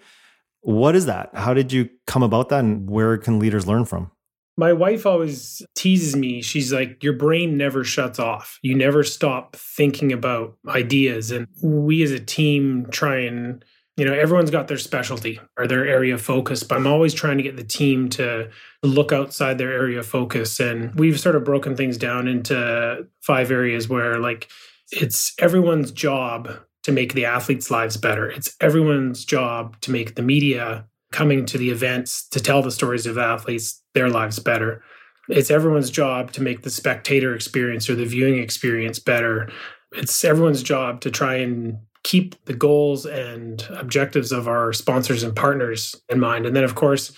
What 0.61 0.97
is 0.97 1.07
that? 1.07 1.31
How 1.35 1.53
did 1.53 1.73
you 1.73 1.91
come 2.07 2.23
about 2.23 2.49
that 2.49 2.61
and 2.61 2.89
where 2.89 3.19
can 3.19 3.39
leaders 3.39 3.67
learn 3.67 3.85
from? 3.85 4.11
My 4.57 4.73
wife 4.73 5.05
always 5.05 5.63
teases 5.75 6.15
me. 6.15 6.41
She's 6.43 6.73
like, 6.73 7.03
Your 7.03 7.13
brain 7.13 7.57
never 7.57 7.85
shuts 7.85 8.19
off. 8.19 8.59
You 8.63 8.75
never 8.75 9.03
stop 9.03 9.57
thinking 9.57 10.13
about 10.13 10.57
ideas. 10.69 11.31
And 11.31 11.49
we 11.63 12.03
as 12.03 12.13
a 12.13 12.21
team 12.21 12.87
try 12.91 13.21
and, 13.21 13.65
you 13.97 14.05
know, 14.05 14.15
everyone's 14.15 14.51
got 14.51 14.69
their 14.69 14.79
specialty 14.79 15.41
or 15.59 15.67
their 15.67 15.87
area 15.87 16.15
of 16.15 16.23
focus, 16.23 16.63
but 16.63 16.77
I'm 16.77 16.87
always 16.87 17.15
trying 17.15 17.37
to 17.39 17.43
get 17.43 17.57
the 17.57 17.65
team 17.65 18.09
to 18.11 18.51
look 18.83 19.13
outside 19.13 19.59
their 19.59 19.73
area 19.73 19.99
of 20.01 20.07
focus. 20.07 20.61
And 20.61 20.95
we've 20.99 21.19
sort 21.19 21.37
of 21.37 21.45
broken 21.45 21.77
things 21.77 21.97
down 21.97 22.29
into 22.29 23.07
five 23.23 23.51
areas 23.51 23.89
where, 23.89 24.19
like, 24.21 24.49
it's 24.93 25.35
everyone's 25.39 25.91
job 25.91 26.51
to 26.85 26.93
make 26.93 27.15
the 27.15 27.25
athletes' 27.25 27.71
lives 27.71 27.97
better. 27.97 28.31
It's 28.31 28.55
everyone's 28.61 29.25
job 29.25 29.81
to 29.81 29.91
make 29.91 30.15
the 30.15 30.23
media 30.23 30.87
coming 31.15 31.47
to 31.47 31.57
the 31.57 31.71
events 31.71 32.29
to 32.29 32.41
tell 32.41 32.61
the 32.61 32.73
stories 32.73 33.07
of 33.07 33.17
athletes 33.17 33.81
their 33.95 34.11
lives 34.11 34.41
better. 34.41 34.83
It's 35.29 35.51
everyone's 35.51 35.91
job 35.91 36.33
to 36.33 36.43
make 36.43 36.63
the 36.63 36.71
spectator 36.71 37.35
experience 37.35 37.89
or 37.89 37.95
the 37.95 38.05
viewing 38.05 38.39
experience 38.39 38.99
better. 38.99 39.49
It's 39.93 40.25
everyone's 40.25 40.63
job 40.63 41.01
to 41.03 41.13
try 41.13 41.37
and 41.37 41.79
keep 42.03 42.45
the 42.47 42.53
goals 42.53 43.07
and 43.07 43.65
objectives 43.71 44.33
of 44.33 44.49
our 44.49 44.73
sponsors 44.73 45.23
and 45.23 45.37
partners 45.37 45.95
in 46.09 46.19
mind. 46.19 46.47
And 46.47 46.57
then 46.57 46.65
of 46.65 46.75
course, 46.75 47.13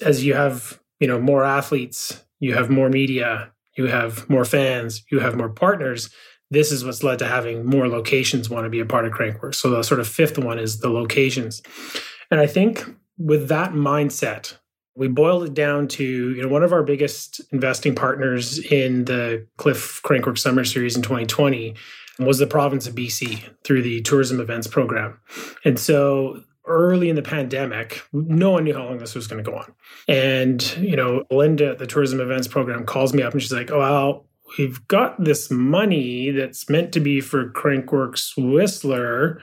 as 0.00 0.24
you 0.24 0.32
have, 0.32 0.80
you 0.98 1.06
know, 1.06 1.20
more 1.20 1.44
athletes, 1.44 2.24
you 2.40 2.54
have 2.54 2.70
more 2.70 2.88
media, 2.88 3.52
you 3.76 3.86
have 3.86 4.28
more 4.30 4.46
fans, 4.46 5.04
you 5.12 5.20
have 5.20 5.36
more 5.36 5.50
partners, 5.50 6.10
this 6.50 6.70
is 6.70 6.84
what's 6.84 7.02
led 7.02 7.18
to 7.18 7.26
having 7.26 7.66
more 7.66 7.88
locations 7.88 8.48
want 8.48 8.64
to 8.64 8.70
be 8.70 8.80
a 8.80 8.86
part 8.86 9.04
of 9.04 9.12
Crankworx. 9.12 9.56
So 9.56 9.70
the 9.70 9.82
sort 9.82 10.00
of 10.00 10.08
fifth 10.08 10.38
one 10.38 10.58
is 10.58 10.78
the 10.78 10.88
locations. 10.88 11.60
And 12.30 12.40
I 12.40 12.46
think 12.46 12.84
with 13.18 13.48
that 13.48 13.72
mindset, 13.72 14.56
we 14.94 15.08
boiled 15.08 15.44
it 15.44 15.54
down 15.54 15.88
to 15.88 16.04
you 16.04 16.42
know 16.42 16.48
one 16.48 16.62
of 16.62 16.72
our 16.72 16.82
biggest 16.82 17.40
investing 17.52 17.94
partners 17.94 18.58
in 18.58 19.04
the 19.04 19.46
CLIF 19.58 20.02
Crankworx 20.02 20.38
Summer 20.38 20.64
Series 20.64 20.96
in 20.96 21.02
2020 21.02 21.74
was 22.18 22.38
the 22.38 22.46
province 22.46 22.86
of 22.86 22.94
BC 22.94 23.42
through 23.64 23.82
the 23.82 24.00
tourism 24.02 24.40
events 24.40 24.66
program. 24.66 25.18
And 25.64 25.78
so 25.78 26.42
early 26.66 27.08
in 27.08 27.16
the 27.16 27.22
pandemic, 27.22 28.02
no 28.12 28.50
one 28.52 28.64
knew 28.64 28.74
how 28.74 28.84
long 28.84 28.98
this 28.98 29.14
was 29.14 29.26
going 29.26 29.42
to 29.42 29.50
go 29.50 29.56
on. 29.56 29.72
And, 30.08 30.76
you 30.78 30.96
know, 30.96 31.24
Linda, 31.30 31.70
at 31.70 31.78
the 31.78 31.86
tourism 31.86 32.20
events 32.20 32.48
program, 32.48 32.84
calls 32.84 33.12
me 33.12 33.22
up 33.22 33.32
and 33.32 33.42
she's 33.42 33.52
like, 33.52 33.70
oh, 33.70 33.78
well, 33.78 34.26
we've 34.58 34.86
got 34.88 35.22
this 35.22 35.50
money 35.50 36.30
that's 36.30 36.68
meant 36.68 36.92
to 36.92 37.00
be 37.00 37.20
for 37.20 37.50
Crankworx 37.50 38.32
Whistler. 38.36 39.42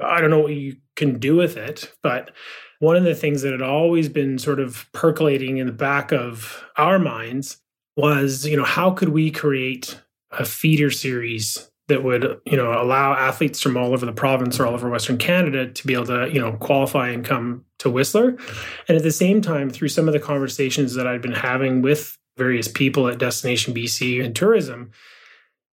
I 0.00 0.20
don't 0.20 0.30
know 0.30 0.40
what 0.40 0.54
you 0.54 0.76
can 0.96 1.18
do 1.18 1.36
with 1.36 1.56
it, 1.56 1.92
but 2.02 2.32
one 2.80 2.96
of 2.96 3.04
the 3.04 3.14
things 3.14 3.42
that 3.42 3.52
had 3.52 3.62
always 3.62 4.08
been 4.08 4.38
sort 4.38 4.60
of 4.60 4.86
percolating 4.92 5.58
in 5.58 5.66
the 5.66 5.72
back 5.72 6.12
of 6.12 6.64
our 6.76 6.98
minds 6.98 7.58
was, 7.96 8.46
you 8.46 8.56
know, 8.56 8.64
how 8.64 8.90
could 8.90 9.08
we 9.08 9.30
create 9.30 10.00
a 10.30 10.44
feeder 10.44 10.90
series 10.90 11.70
that 11.88 12.04
would, 12.04 12.38
you 12.44 12.56
know, 12.56 12.70
allow 12.70 13.14
athletes 13.14 13.60
from 13.60 13.76
all 13.76 13.92
over 13.92 14.06
the 14.06 14.12
province 14.12 14.60
or 14.60 14.66
all 14.66 14.74
over 14.74 14.88
Western 14.88 15.18
Canada 15.18 15.68
to 15.68 15.86
be 15.86 15.94
able 15.94 16.06
to, 16.06 16.30
you 16.32 16.40
know, 16.40 16.52
qualify 16.52 17.08
and 17.08 17.24
come 17.24 17.64
to 17.78 17.90
Whistler. 17.90 18.36
And 18.86 18.96
at 18.96 19.02
the 19.02 19.10
same 19.10 19.40
time, 19.40 19.70
through 19.70 19.88
some 19.88 20.06
of 20.06 20.12
the 20.12 20.20
conversations 20.20 20.94
that 20.94 21.06
I'd 21.06 21.22
been 21.22 21.32
having 21.32 21.82
with 21.82 22.16
various 22.36 22.68
people 22.68 23.08
at 23.08 23.18
Destination 23.18 23.74
BC 23.74 24.24
and 24.24 24.36
tourism, 24.36 24.90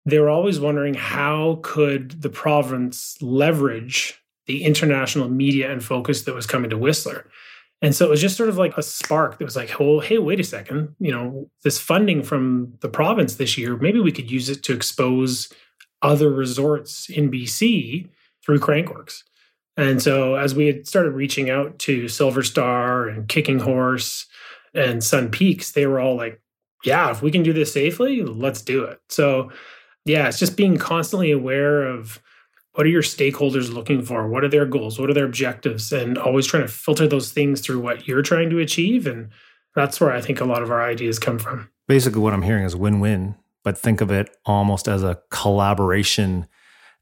they 0.05 0.19
were 0.19 0.29
always 0.29 0.59
wondering 0.59 0.95
how 0.95 1.61
could 1.63 2.23
the 2.23 2.29
province 2.29 3.17
leverage 3.23 4.21
the 4.51 4.65
international 4.65 5.29
media 5.29 5.71
and 5.71 5.85
focus 5.85 6.23
that 6.23 6.35
was 6.35 6.47
coming 6.47 6.71
to 6.71 6.79
Whistler. 6.79 7.25
And 7.83 7.95
so 7.95 8.05
it 8.05 8.11
was 8.11 8.21
just 8.21 8.37
sort 8.37 8.49
of 8.49 8.59
like 8.59 8.77
a 8.77 8.83
spark 8.83 9.39
that 9.39 9.45
was 9.45 9.55
like, 9.55 9.81
oh, 9.81 10.01
hey, 10.01 10.19
wait 10.19 10.41
a 10.41 10.45
second. 10.45 10.97
You 10.99 11.13
know, 11.13 11.51
this 11.63 11.79
funding 11.79 12.25
from 12.25 12.75
the 12.81 12.89
province 12.89 13.37
this 13.37 13.57
year, 13.57 13.77
maybe 13.77 14.01
we 14.01 14.11
could 14.11 14.31
use 14.31 14.49
it 14.49 14.65
to 14.65 14.75
expose 14.75 15.53
other 16.03 16.31
resorts 16.31 17.09
in 17.09 17.31
BC 17.31 18.09
through 18.45 18.59
Crankworx. 18.59 19.23
And 19.77 20.03
so 20.03 20.35
as 20.35 20.55
we 20.55 20.67
had 20.67 20.89
started 20.89 21.13
reaching 21.13 21.49
out 21.49 21.79
to 21.81 22.09
Silver 22.09 22.43
Star 22.43 23.09
and 23.09 23.29
Kicking 23.29 23.61
Horse 23.61 24.27
and 24.75 25.03
Sun 25.03 25.31
Peaks, 25.31 25.71
they 25.71 25.87
were 25.87 26.01
all 26.01 26.17
like, 26.17 26.43
yeah, 26.85 27.11
if 27.11 27.23
we 27.23 27.31
can 27.31 27.45
do 27.45 27.53
this 27.53 27.73
safely, 27.73 28.23
let's 28.23 28.63
do 28.63 28.83
it. 28.83 29.01
So 29.09 29.53
yeah, 30.05 30.27
it's 30.27 30.41
just 30.41 30.57
being 30.57 30.77
constantly 30.77 31.31
aware 31.31 31.87
of 31.87 32.21
what 32.73 32.87
are 32.87 32.91
your 32.91 33.03
stakeholders 33.03 33.73
looking 33.73 34.03
for? 34.03 34.29
What 34.29 34.45
are 34.45 34.49
their 34.49 34.67
goals? 34.67 34.99
What 34.99 35.11
are 35.11 35.15
their 35.15 35.25
objectives? 35.25 35.93
And 35.93 36.17
always 36.17 36.47
trying 36.47 36.63
to 36.63 36.69
filter 36.69 37.07
those 37.07 37.33
things 37.33 37.61
through 37.61 37.81
what 37.81 38.07
you're 38.07 38.23
trying 38.23 38.51
to 38.51 38.59
achieve. 38.59 39.07
And 39.07 39.31
that's 39.75 40.01
where 40.01 40.11
i 40.11 40.21
think 40.21 40.41
a 40.41 40.45
lot 40.45 40.63
of 40.63 40.71
our 40.71 40.83
ideas 40.83 41.19
come 41.19 41.39
from. 41.39 41.71
Basically 41.87 42.21
what 42.21 42.33
i'm 42.33 42.43
hearing 42.43 42.65
is 42.65 42.77
win-win 42.77 43.37
but 43.63 43.77
think 43.77 44.01
of 44.01 44.11
it 44.11 44.35
almost 44.47 44.89
as 44.89 45.03
a 45.03 45.21
collaboration 45.31 46.47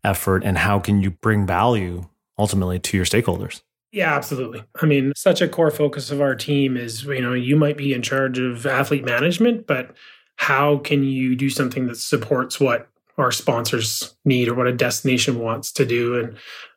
effort 0.05 0.43
and 0.45 0.59
how 0.59 0.79
can 0.79 1.01
you 1.01 1.11
bring 1.11 1.47
value 1.47 2.07
ultimately 2.39 2.79
to 2.79 2.97
your 2.97 3.07
stakeholders? 3.07 3.63
Yeah, 3.91 4.15
absolutely. 4.15 4.63
I 4.83 4.87
mean, 4.87 5.13
such 5.17 5.41
a 5.41 5.49
core 5.49 5.71
focus 5.71 6.11
of 6.11 6.21
our 6.21 6.35
team 6.35 6.77
is, 6.77 7.05
you 7.05 7.23
know, 7.23 7.33
you 7.33 7.57
might 7.57 7.77
be 7.77 7.95
in 7.95 8.03
charge 8.03 8.39
of 8.39 8.67
athlete 8.67 9.05
management, 9.05 9.67
but 9.67 9.97
how 10.37 10.79
can 10.79 11.05
you 11.05 11.35
do 11.35 11.49
something 11.49 11.87
that 11.87 11.97
supports 11.97 12.61
what 12.61 12.89
our 13.19 13.33
sponsors 13.33 14.17
need 14.25 14.49
or 14.49 14.55
what 14.55 14.67
a 14.67 14.73
destination 14.73 15.41
wants 15.41 15.73
to 15.73 15.85
do. 15.85 16.19
And 16.19 16.37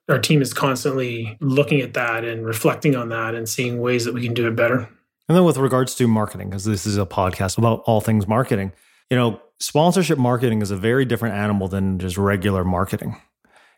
our 0.10 0.20
team 0.20 0.42
is 0.42 0.54
constantly 0.54 1.38
looking 1.40 1.82
at 1.82 1.94
that 1.94 2.26
and 2.26 2.46
reflecting 2.46 2.96
on 2.96 3.10
that 3.10 3.36
and 3.36 3.48
seeing 3.48 3.80
ways 3.80 4.06
that 4.06 4.14
we 4.14 4.24
can 4.24 4.34
do 4.34 4.48
it 4.48 4.56
better. 4.56 4.90
And 5.30 5.38
then 5.38 5.46
with 5.46 5.58
regards 5.58 5.96
to 5.96 6.08
marketing, 6.08 6.50
because 6.50 6.66
this 6.66 6.86
is 6.86 6.98
a 6.98 7.06
podcast 7.06 7.58
about 7.58 7.84
all 7.86 8.02
things 8.02 8.28
marketing, 8.28 8.74
you 9.10 9.16
know, 9.16 9.40
sponsorship 9.60 10.18
marketing 10.18 10.62
is 10.62 10.72
a 10.72 10.76
very 10.76 11.06
different 11.06 11.36
animal 11.36 11.68
than 11.68 12.00
just 12.00 12.18
regular 12.18 12.66
marketing. 12.66 13.16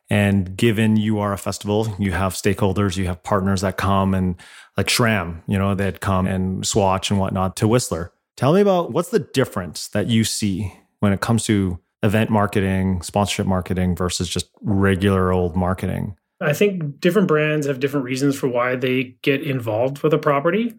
And 0.09 0.55
given 0.57 0.97
you 0.97 1.19
are 1.19 1.33
a 1.33 1.37
festival, 1.37 1.93
you 1.99 2.11
have 2.11 2.33
stakeholders, 2.33 2.97
you 2.97 3.07
have 3.07 3.23
partners 3.23 3.61
that 3.61 3.77
come 3.77 4.13
and 4.13 4.35
like 4.77 4.87
SRAM, 4.87 5.41
you 5.47 5.57
know, 5.57 5.75
that 5.75 5.99
come 5.99 6.27
and 6.27 6.65
swatch 6.65 7.11
and 7.11 7.19
whatnot 7.19 7.55
to 7.57 7.67
Whistler. 7.67 8.11
Tell 8.35 8.53
me 8.53 8.61
about 8.61 8.91
what's 8.91 9.09
the 9.09 9.19
difference 9.19 9.87
that 9.89 10.07
you 10.07 10.23
see 10.23 10.73
when 10.99 11.13
it 11.13 11.21
comes 11.21 11.45
to 11.45 11.79
event 12.03 12.29
marketing, 12.29 13.01
sponsorship 13.01 13.47
marketing 13.47 13.95
versus 13.95 14.29
just 14.29 14.49
regular 14.61 15.31
old 15.31 15.55
marketing? 15.55 16.15
I 16.41 16.53
think 16.53 16.99
different 16.99 17.27
brands 17.27 17.65
have 17.65 17.79
different 17.79 18.05
reasons 18.05 18.37
for 18.37 18.47
why 18.47 18.75
they 18.75 19.15
get 19.21 19.41
involved 19.41 20.03
with 20.03 20.13
a 20.13 20.17
property. 20.17 20.75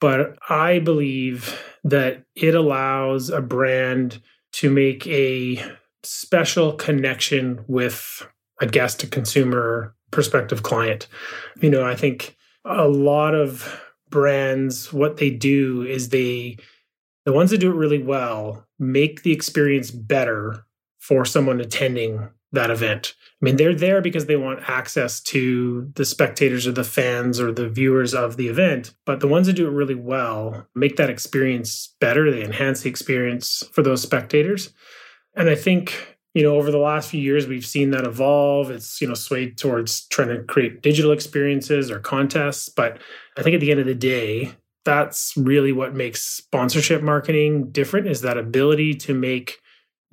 But 0.00 0.38
I 0.48 0.78
believe 0.78 1.60
that 1.84 2.24
it 2.34 2.54
allows 2.54 3.28
a 3.28 3.42
brand 3.42 4.22
to 4.52 4.70
make 4.70 5.06
a 5.06 5.62
special 6.02 6.72
connection 6.72 7.64
with 7.66 8.26
a 8.60 8.66
guest, 8.66 9.02
a 9.02 9.06
consumer, 9.06 9.94
prospective 10.10 10.62
client. 10.62 11.06
You 11.60 11.70
know, 11.70 11.84
I 11.84 11.94
think 11.94 12.36
a 12.64 12.88
lot 12.88 13.34
of 13.34 13.80
brands, 14.08 14.92
what 14.92 15.18
they 15.18 15.30
do 15.30 15.82
is 15.82 16.08
they 16.08 16.56
the 17.24 17.32
ones 17.32 17.50
that 17.50 17.58
do 17.58 17.70
it 17.70 17.76
really 17.76 18.02
well 18.02 18.66
make 18.78 19.22
the 19.22 19.32
experience 19.32 19.90
better 19.90 20.64
for 20.98 21.24
someone 21.24 21.60
attending 21.60 22.28
that 22.52 22.70
event. 22.70 23.14
I 23.40 23.44
mean, 23.44 23.56
they're 23.56 23.74
there 23.74 24.00
because 24.00 24.26
they 24.26 24.36
want 24.36 24.68
access 24.68 25.20
to 25.20 25.90
the 25.94 26.04
spectators 26.04 26.66
or 26.66 26.72
the 26.72 26.84
fans 26.84 27.40
or 27.40 27.52
the 27.52 27.68
viewers 27.68 28.12
of 28.12 28.36
the 28.36 28.48
event. 28.48 28.92
But 29.06 29.20
the 29.20 29.28
ones 29.28 29.46
that 29.46 29.54
do 29.54 29.66
it 29.66 29.72
really 29.72 29.94
well 29.94 30.66
make 30.74 30.96
that 30.96 31.10
experience 31.10 31.94
better. 32.00 32.30
They 32.30 32.44
enhance 32.44 32.82
the 32.82 32.90
experience 32.90 33.62
for 33.72 33.82
those 33.82 34.02
spectators. 34.02 34.72
And 35.36 35.48
I 35.48 35.54
think, 35.54 36.18
you 36.34 36.42
know, 36.42 36.56
over 36.56 36.70
the 36.70 36.78
last 36.78 37.10
few 37.10 37.20
years, 37.20 37.46
we've 37.46 37.64
seen 37.64 37.92
that 37.92 38.04
evolve. 38.04 38.70
It's, 38.70 39.00
you 39.00 39.06
know, 39.06 39.14
swayed 39.14 39.56
towards 39.56 40.06
trying 40.08 40.28
to 40.28 40.42
create 40.42 40.82
digital 40.82 41.12
experiences 41.12 41.90
or 41.90 42.00
contests. 42.00 42.68
But 42.68 42.98
I 43.36 43.42
think 43.42 43.54
at 43.54 43.60
the 43.60 43.70
end 43.70 43.80
of 43.80 43.86
the 43.86 43.94
day, 43.94 44.52
that's 44.84 45.36
really 45.36 45.72
what 45.72 45.94
makes 45.94 46.22
sponsorship 46.22 47.02
marketing 47.02 47.70
different 47.70 48.06
is 48.06 48.22
that 48.22 48.38
ability 48.38 48.94
to 48.94 49.14
make 49.14 49.58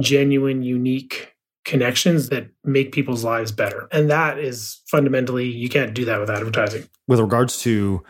genuine 0.02 0.62
unique 0.62 1.36
connections 1.66 2.30
that 2.30 2.50
make 2.64 2.92
people's 2.92 3.24
lives 3.24 3.52
better 3.52 3.88
and 3.92 4.10
that 4.10 4.40
is 4.40 4.82
fundamentally 4.88 5.46
you 5.46 5.68
can't 5.68 5.94
do 5.94 6.06
that 6.06 6.20
with 6.20 6.30
advertising 6.30 6.88
with 7.08 7.20
regards 7.20 7.62
to 7.62 8.04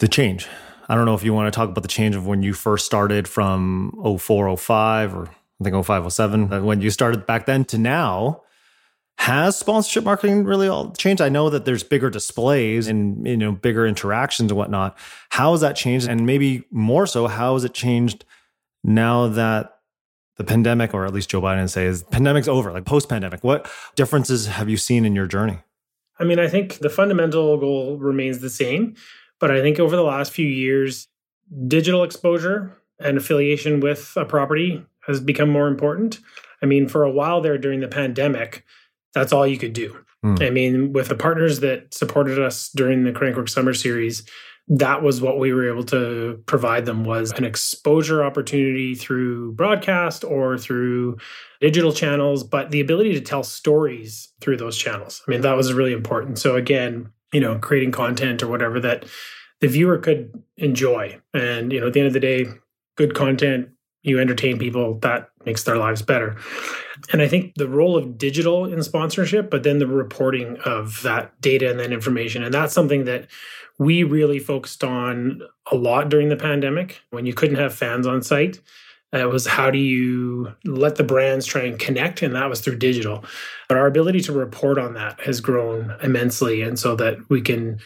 the 0.00 0.08
change 0.08 0.48
I 0.88 0.94
don't 0.94 1.06
know 1.06 1.14
if 1.14 1.22
you 1.22 1.32
want 1.32 1.52
to 1.52 1.56
talk 1.56 1.70
about 1.70 1.82
the 1.82 1.88
change 1.88 2.14
of 2.14 2.26
when 2.26 2.42
you 2.42 2.52
first 2.52 2.84
started 2.84 3.26
from 3.26 3.92
04, 4.18 4.56
05, 4.56 5.14
or 5.14 5.28
I 5.28 5.64
think 5.64 5.84
05, 5.84 6.12
07, 6.12 6.52
uh, 6.52 6.62
when 6.62 6.80
you 6.80 6.90
started 6.90 7.26
back 7.26 7.46
then 7.46 7.64
to 7.66 7.78
now. 7.78 8.42
Has 9.18 9.56
sponsorship 9.56 10.04
marketing 10.04 10.44
really 10.44 10.68
all 10.68 10.92
changed? 10.92 11.22
I 11.22 11.28
know 11.28 11.48
that 11.48 11.64
there's 11.64 11.82
bigger 11.82 12.10
displays 12.10 12.88
and 12.88 13.26
you 13.26 13.36
know 13.36 13.52
bigger 13.52 13.86
interactions 13.86 14.50
and 14.50 14.58
whatnot. 14.58 14.98
How 15.30 15.52
has 15.52 15.60
that 15.60 15.76
changed? 15.76 16.08
And 16.08 16.26
maybe 16.26 16.64
more 16.70 17.06
so, 17.06 17.26
how 17.26 17.54
has 17.54 17.64
it 17.64 17.72
changed 17.72 18.24
now 18.82 19.28
that 19.28 19.78
the 20.36 20.44
pandemic, 20.44 20.92
or 20.92 21.06
at 21.06 21.14
least 21.14 21.30
Joe 21.30 21.40
Biden 21.40 21.70
says 21.70 22.02
pandemic's 22.02 22.48
over, 22.48 22.72
like 22.72 22.84
post 22.84 23.08
pandemic? 23.08 23.44
What 23.44 23.70
differences 23.94 24.46
have 24.46 24.68
you 24.68 24.76
seen 24.76 25.04
in 25.04 25.14
your 25.14 25.26
journey? 25.26 25.58
I 26.18 26.24
mean, 26.24 26.38
I 26.38 26.48
think 26.48 26.78
the 26.78 26.90
fundamental 26.90 27.56
goal 27.56 27.96
remains 27.96 28.40
the 28.40 28.50
same, 28.50 28.94
but 29.40 29.50
I 29.50 29.60
think 29.60 29.78
over 29.78 29.96
the 29.96 30.02
last 30.02 30.32
few 30.32 30.46
years, 30.46 31.08
digital 31.66 32.04
exposure 32.04 32.76
and 33.00 33.16
affiliation 33.16 33.80
with 33.80 34.12
a 34.16 34.24
property 34.24 34.84
has 35.06 35.20
become 35.20 35.48
more 35.48 35.68
important. 35.68 36.20
I 36.62 36.66
mean, 36.66 36.88
for 36.88 37.04
a 37.04 37.10
while 37.10 37.40
there 37.40 37.58
during 37.58 37.80
the 37.80 37.88
pandemic, 37.88 38.64
that's 39.14 39.32
all 39.32 39.46
you 39.46 39.58
could 39.58 39.72
do. 39.72 39.96
Mm. 40.24 40.46
I 40.46 40.50
mean, 40.50 40.92
with 40.92 41.08
the 41.08 41.14
partners 41.14 41.60
that 41.60 41.92
supported 41.92 42.38
us 42.38 42.70
during 42.74 43.04
the 43.04 43.12
Crankworx 43.12 43.50
Summer 43.50 43.74
Series, 43.74 44.24
that 44.68 45.02
was 45.02 45.20
what 45.20 45.38
we 45.38 45.52
were 45.52 45.68
able 45.68 45.84
to 45.84 46.42
provide 46.46 46.86
them 46.86 47.04
was 47.04 47.32
an 47.32 47.44
exposure 47.44 48.24
opportunity 48.24 48.94
through 48.94 49.52
broadcast 49.52 50.24
or 50.24 50.56
through 50.56 51.18
digital 51.60 51.92
channels 51.92 52.42
but 52.42 52.70
the 52.70 52.80
ability 52.80 53.12
to 53.12 53.20
tell 53.20 53.42
stories 53.42 54.32
through 54.40 54.56
those 54.56 54.78
channels 54.78 55.22
i 55.26 55.30
mean 55.30 55.42
that 55.42 55.56
was 55.56 55.72
really 55.72 55.92
important 55.92 56.38
so 56.38 56.56
again 56.56 57.10
you 57.32 57.40
know 57.40 57.58
creating 57.58 57.92
content 57.92 58.42
or 58.42 58.48
whatever 58.48 58.80
that 58.80 59.04
the 59.60 59.68
viewer 59.68 59.98
could 59.98 60.42
enjoy 60.56 61.18
and 61.34 61.72
you 61.72 61.80
know 61.80 61.88
at 61.88 61.92
the 61.92 62.00
end 62.00 62.06
of 62.06 62.14
the 62.14 62.20
day 62.20 62.46
good 62.96 63.14
content 63.14 63.68
you 64.04 64.20
entertain 64.20 64.58
people 64.58 64.98
that 65.00 65.30
makes 65.44 65.64
their 65.64 65.76
lives 65.76 66.02
better. 66.02 66.36
And 67.12 67.20
i 67.20 67.28
think 67.28 67.54
the 67.56 67.68
role 67.68 67.96
of 67.96 68.16
digital 68.16 68.64
in 68.64 68.82
sponsorship 68.82 69.50
but 69.50 69.62
then 69.62 69.78
the 69.78 69.86
reporting 69.86 70.58
of 70.64 71.02
that 71.02 71.38
data 71.40 71.68
and 71.68 71.80
then 71.80 71.92
information. 71.92 72.44
And 72.44 72.54
that's 72.54 72.72
something 72.72 73.04
that 73.04 73.26
we 73.78 74.04
really 74.04 74.38
focused 74.38 74.84
on 74.84 75.42
a 75.72 75.74
lot 75.74 76.08
during 76.08 76.28
the 76.28 76.36
pandemic. 76.36 77.00
When 77.10 77.26
you 77.26 77.34
couldn't 77.34 77.56
have 77.56 77.74
fans 77.74 78.06
on 78.06 78.22
site 78.22 78.60
it 79.20 79.30
was 79.30 79.46
how 79.46 79.70
do 79.70 79.78
you 79.78 80.52
let 80.64 80.96
the 80.96 81.04
brands 81.04 81.46
try 81.46 81.62
and 81.62 81.78
connect 81.78 82.22
and 82.22 82.34
that 82.34 82.50
was 82.50 82.60
through 82.60 82.78
digital. 82.78 83.24
But 83.68 83.78
our 83.78 83.86
ability 83.86 84.20
to 84.22 84.32
report 84.32 84.78
on 84.78 84.94
that 84.94 85.20
has 85.20 85.40
grown 85.40 85.94
immensely 86.02 86.62
and 86.62 86.78
so 86.78 86.96
that 86.96 87.18
we 87.30 87.40
can 87.40 87.78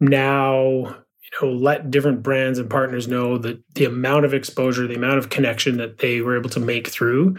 now 0.00 0.96
you 1.32 1.48
know 1.48 1.54
let 1.54 1.90
different 1.90 2.22
brands 2.22 2.58
and 2.58 2.70
partners 2.70 3.08
know 3.08 3.38
that 3.38 3.60
the 3.74 3.84
amount 3.84 4.24
of 4.24 4.34
exposure 4.34 4.86
the 4.86 4.94
amount 4.94 5.18
of 5.18 5.30
connection 5.30 5.76
that 5.76 5.98
they 5.98 6.20
were 6.20 6.36
able 6.36 6.50
to 6.50 6.60
make 6.60 6.88
through 6.88 7.36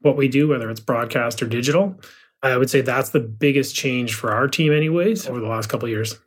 what 0.00 0.16
we 0.16 0.28
do 0.28 0.48
whether 0.48 0.70
it's 0.70 0.80
broadcast 0.80 1.42
or 1.42 1.46
digital 1.46 1.98
i 2.42 2.56
would 2.56 2.70
say 2.70 2.80
that's 2.80 3.10
the 3.10 3.20
biggest 3.20 3.74
change 3.74 4.14
for 4.14 4.32
our 4.32 4.48
team 4.48 4.72
anyways 4.72 5.28
over 5.28 5.40
the 5.40 5.48
last 5.48 5.68
couple 5.68 5.88
years. 5.88 6.18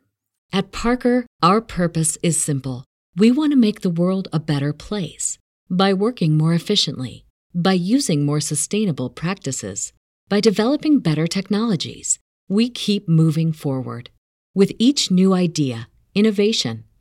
At 0.52 0.72
parker 0.72 1.26
our 1.42 1.60
purpose 1.60 2.18
is 2.22 2.40
simple. 2.40 2.84
We 3.16 3.30
want 3.30 3.52
to 3.52 3.56
make 3.56 3.80
the 3.80 3.90
world 3.90 4.28
a 4.32 4.40
better 4.40 4.72
place 4.72 5.38
by 5.68 5.92
working 5.92 6.36
more 6.36 6.54
efficiently 6.54 7.24
by 7.54 7.72
using 7.72 8.24
more 8.24 8.40
sustainable 8.40 9.10
practices 9.10 9.92
by 10.28 10.40
developing 10.40 11.00
better 11.00 11.26
technologies. 11.26 12.18
We 12.48 12.70
keep 12.70 13.08
moving 13.08 13.52
forward 13.52 14.10
with 14.54 14.72
each 14.78 15.10
new 15.10 15.34
idea 15.34 15.88
innovation 16.14 16.84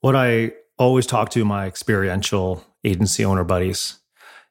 What 0.00 0.14
I 0.16 0.52
always 0.78 1.06
talk 1.06 1.30
to 1.30 1.44
my 1.44 1.66
experiential 1.66 2.64
agency 2.84 3.24
owner 3.24 3.44
buddies 3.44 3.98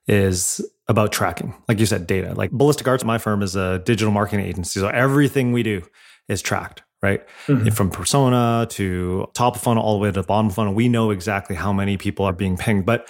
is 0.08 0.62
about 0.88 1.12
tracking. 1.12 1.54
Like 1.68 1.80
you 1.80 1.86
said, 1.86 2.08
data. 2.08 2.34
Like 2.34 2.52
Ballistic 2.52 2.88
Arts, 2.88 3.04
my 3.04 3.18
firm 3.18 3.42
is 3.42 3.56
a 3.56 3.80
digital 3.80 4.12
marketing 4.12 4.46
agency. 4.46 4.80
So 4.80 4.88
everything 4.88 5.52
we 5.52 5.64
do 5.64 5.84
is 6.28 6.42
tracked, 6.42 6.84
right? 7.02 7.26
Mm-hmm. 7.48 7.70
From 7.70 7.90
persona 7.90 8.68
to 8.72 9.30
top 9.34 9.56
of 9.56 9.62
funnel 9.62 9.84
all 9.84 9.98
the 9.98 10.04
way 10.04 10.10
to 10.10 10.22
the 10.22 10.24
bottom 10.24 10.48
of 10.48 10.56
funnel. 10.56 10.74
We 10.74 10.90
know 10.90 11.12
exactly 11.12 11.56
how 11.56 11.74
many 11.74 11.98
people 11.98 12.26
are 12.26 12.34
being 12.34 12.58
pinged. 12.58 12.86
But 12.86 13.08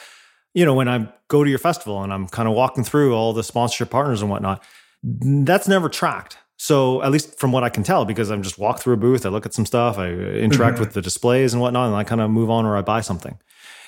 you 0.54 0.66
know, 0.66 0.74
when 0.74 0.88
I 0.88 1.08
go 1.28 1.44
to 1.44 1.50
your 1.50 1.60
festival 1.60 2.02
and 2.04 2.12
I'm 2.12 2.28
kind 2.28 2.48
of 2.48 2.56
walking 2.56 2.84
through 2.84 3.14
all 3.14 3.34
the 3.34 3.44
sponsorship 3.44 3.92
partners 3.92 4.22
and 4.22 4.32
whatnot, 4.32 4.64
that's 5.04 5.68
never 5.68 5.88
tracked. 5.90 6.38
So 6.58 7.04
at 7.04 7.12
least 7.12 7.40
from 7.40 7.52
what 7.52 7.64
I 7.64 7.70
can 7.70 7.84
tell, 7.84 8.04
because 8.04 8.32
I'm 8.32 8.42
just 8.42 8.58
walk 8.58 8.80
through 8.80 8.96
a 8.96 8.98
booth, 8.98 9.26
I 9.26 9.30
look 9.30 9.46
at 9.46 9.54
some 9.54 9.66
stuff, 9.66 9.98
I 9.98 10.10
interact 10.10 10.76
mm-hmm. 10.76 10.86
with 10.86 10.94
the 10.94 11.02
displays 11.02 11.54
and 11.54 11.62
whatnot, 11.62 11.88
and 11.88 11.96
I 11.96 12.04
kind 12.04 12.20
of 12.20 12.32
move 12.32 12.50
on 12.50 12.66
or 12.66 12.76
I 12.76 12.82
buy 12.82 13.02
something. 13.02 13.38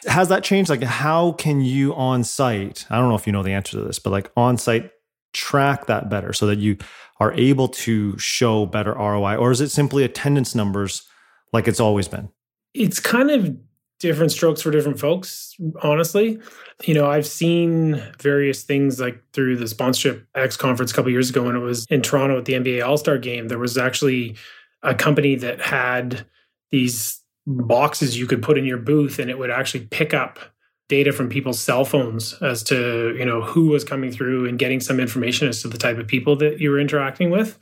Has 0.05 0.29
that 0.29 0.43
changed? 0.43 0.69
Like, 0.69 0.83
how 0.83 1.33
can 1.33 1.61
you 1.61 1.93
on 1.95 2.23
site? 2.23 2.85
I 2.89 2.97
don't 2.97 3.09
know 3.09 3.15
if 3.15 3.25
you 3.25 3.33
know 3.33 3.43
the 3.43 3.51
answer 3.51 3.77
to 3.77 3.83
this, 3.83 3.99
but 3.99 4.11
like 4.11 4.31
on 4.37 4.57
site 4.57 4.91
track 5.33 5.87
that 5.87 6.09
better 6.09 6.31
so 6.31 6.45
that 6.47 6.59
you 6.59 6.77
are 7.19 7.33
able 7.33 7.67
to 7.67 8.17
show 8.17 8.65
better 8.65 8.93
ROI, 8.93 9.35
or 9.35 9.51
is 9.51 9.61
it 9.61 9.69
simply 9.69 10.03
attendance 10.03 10.55
numbers 10.55 11.07
like 11.51 11.67
it's 11.67 11.79
always 11.79 12.07
been? 12.07 12.29
It's 12.73 12.99
kind 12.99 13.31
of 13.31 13.57
different 13.99 14.31
strokes 14.31 14.61
for 14.61 14.71
different 14.71 14.99
folks, 14.99 15.55
honestly. 15.83 16.39
You 16.85 16.93
know, 16.93 17.09
I've 17.09 17.27
seen 17.27 18.01
various 18.21 18.63
things 18.63 18.99
like 18.99 19.21
through 19.33 19.57
the 19.57 19.67
sponsorship 19.67 20.25
X 20.35 20.55
conference 20.57 20.91
a 20.91 20.95
couple 20.95 21.11
years 21.11 21.29
ago 21.29 21.43
when 21.43 21.55
it 21.55 21.59
was 21.59 21.85
in 21.89 22.01
Toronto 22.01 22.37
at 22.37 22.45
the 22.45 22.53
NBA 22.53 22.85
All 22.85 22.97
Star 22.97 23.17
game. 23.17 23.47
There 23.47 23.59
was 23.59 23.77
actually 23.77 24.37
a 24.81 24.95
company 24.95 25.35
that 25.35 25.61
had 25.61 26.25
these 26.71 27.21
boxes 27.45 28.17
you 28.17 28.25
could 28.25 28.41
put 28.41 28.57
in 28.57 28.65
your 28.65 28.77
booth 28.77 29.19
and 29.19 29.29
it 29.29 29.37
would 29.37 29.49
actually 29.49 29.85
pick 29.87 30.13
up 30.13 30.39
data 30.87 31.11
from 31.11 31.29
people's 31.29 31.59
cell 31.59 31.85
phones 31.85 32.33
as 32.41 32.63
to 32.63 33.15
you 33.17 33.25
know 33.25 33.41
who 33.41 33.67
was 33.67 33.83
coming 33.83 34.11
through 34.11 34.47
and 34.47 34.59
getting 34.59 34.79
some 34.79 34.99
information 34.99 35.47
as 35.47 35.61
to 35.61 35.67
the 35.67 35.77
type 35.77 35.97
of 35.97 36.07
people 36.07 36.35
that 36.35 36.59
you 36.59 36.69
were 36.69 36.79
interacting 36.79 37.29
with 37.29 37.57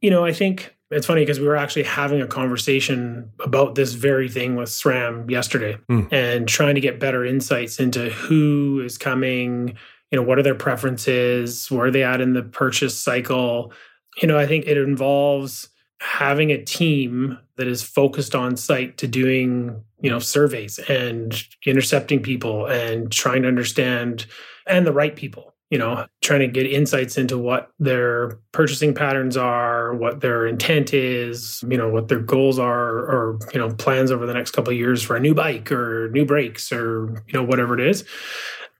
you 0.00 0.10
know 0.10 0.24
i 0.24 0.32
think 0.32 0.74
it's 0.90 1.06
funny 1.06 1.22
because 1.22 1.40
we 1.40 1.46
were 1.46 1.56
actually 1.56 1.84
having 1.84 2.20
a 2.20 2.26
conversation 2.26 3.30
about 3.40 3.74
this 3.74 3.92
very 3.92 4.28
thing 4.28 4.54
with 4.54 4.68
SRAM 4.68 5.30
yesterday 5.30 5.78
mm. 5.90 6.12
and 6.12 6.46
trying 6.46 6.74
to 6.74 6.80
get 6.80 7.00
better 7.00 7.24
insights 7.24 7.80
into 7.80 8.10
who 8.10 8.82
is 8.84 8.98
coming, 8.98 9.76
you 10.10 10.18
know, 10.18 10.22
what 10.22 10.38
are 10.38 10.42
their 10.42 10.54
preferences, 10.54 11.70
where 11.70 11.86
are 11.86 11.90
they 11.90 12.04
at 12.04 12.20
in 12.20 12.34
the 12.34 12.42
purchase 12.42 12.98
cycle. 12.98 13.72
You 14.20 14.28
know, 14.28 14.38
I 14.38 14.46
think 14.46 14.66
it 14.66 14.76
involves 14.76 15.68
having 16.00 16.50
a 16.50 16.62
team 16.62 17.38
that 17.56 17.66
is 17.66 17.82
focused 17.82 18.34
on 18.34 18.56
site 18.56 18.98
to 18.98 19.08
doing, 19.08 19.82
you 20.00 20.10
know, 20.10 20.18
surveys 20.18 20.78
and 20.80 21.42
intercepting 21.66 22.22
people 22.22 22.66
and 22.66 23.10
trying 23.10 23.42
to 23.42 23.48
understand 23.48 24.26
and 24.66 24.86
the 24.86 24.92
right 24.92 25.16
people 25.16 25.53
you 25.70 25.78
know, 25.78 26.06
trying 26.22 26.40
to 26.40 26.46
get 26.46 26.66
insights 26.66 27.16
into 27.16 27.38
what 27.38 27.70
their 27.78 28.38
purchasing 28.52 28.94
patterns 28.94 29.36
are, 29.36 29.94
what 29.94 30.20
their 30.20 30.46
intent 30.46 30.94
is, 30.94 31.64
you 31.68 31.76
know, 31.76 31.88
what 31.88 32.08
their 32.08 32.20
goals 32.20 32.58
are, 32.58 32.96
or, 32.96 33.38
you 33.52 33.58
know, 33.58 33.70
plans 33.70 34.10
over 34.10 34.26
the 34.26 34.34
next 34.34 34.52
couple 34.52 34.72
of 34.72 34.78
years 34.78 35.02
for 35.02 35.16
a 35.16 35.20
new 35.20 35.34
bike 35.34 35.72
or 35.72 36.10
new 36.10 36.24
brakes 36.24 36.70
or, 36.70 37.22
you 37.26 37.32
know, 37.32 37.42
whatever 37.42 37.78
it 37.78 37.86
is. 37.86 38.04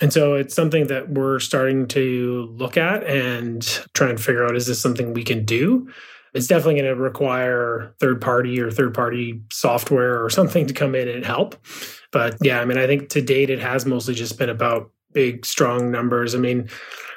And 0.01 0.13
so 0.13 0.35
it's 0.35 0.55
something 0.55 0.89
that 0.89 1.11
we're 1.11 1.39
starting 1.39 1.87
to 1.89 2.49
look 2.53 2.77
at 2.77 3.05
and 3.05 3.63
try 3.95 4.11
and 4.11 4.21
figure 4.21 4.45
out 4.45 4.57
is 4.57 4.67
this 4.67 4.81
something 4.81 5.15
we 5.15 5.25
can 5.25 5.45
do? 5.45 5.89
It's 6.35 6.49
definitely 6.49 6.81
going 6.81 6.95
to 6.95 7.01
require 7.01 7.95
third 8.01 8.21
party 8.21 8.61
or 8.61 8.71
third 8.71 8.93
party 8.93 9.41
software 9.53 10.23
or 10.23 10.29
something 10.31 10.67
to 10.67 10.75
come 10.75 10.97
in 10.97 11.09
and 11.09 11.25
help. 11.25 11.55
But 12.11 12.37
yeah, 12.43 12.61
I 12.61 12.65
mean, 12.65 12.77
I 12.77 12.87
think 12.87 13.09
to 13.11 13.23
date 13.23 13.51
it 13.51 13.61
has 13.61 13.87
mostly 13.87 14.15
just 14.15 14.37
been 14.37 14.51
about 14.51 14.91
big, 15.15 15.47
strong 15.47 15.91
numbers. 15.91 16.35
I 16.35 16.39
mean, 16.39 16.69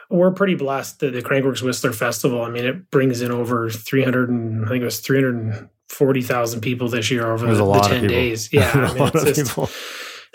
we're 0.10 0.32
pretty 0.32 0.56
blessed 0.56 1.00
that 1.02 1.12
the 1.12 1.22
Crankworx 1.22 1.62
Whistler 1.62 1.92
Festival, 1.92 2.42
I 2.44 2.50
mean, 2.50 2.66
it 2.66 2.90
brings 2.92 3.22
in 3.22 3.32
over 3.32 3.70
300 3.70 4.30
and 4.30 4.66
I 4.66 4.70
think 4.70 4.82
it 4.82 4.86
was 4.86 5.02
340,000 5.02 6.62
people 6.62 6.88
this 6.88 7.12
year 7.12 7.30
over 7.30 7.54
the, 7.54 7.66
the, 7.66 7.80
10 7.82 8.08
days. 8.08 8.54
Yeah. 8.54 8.72
I 8.74 8.94
mean, 8.94 9.12
just. 9.12 9.58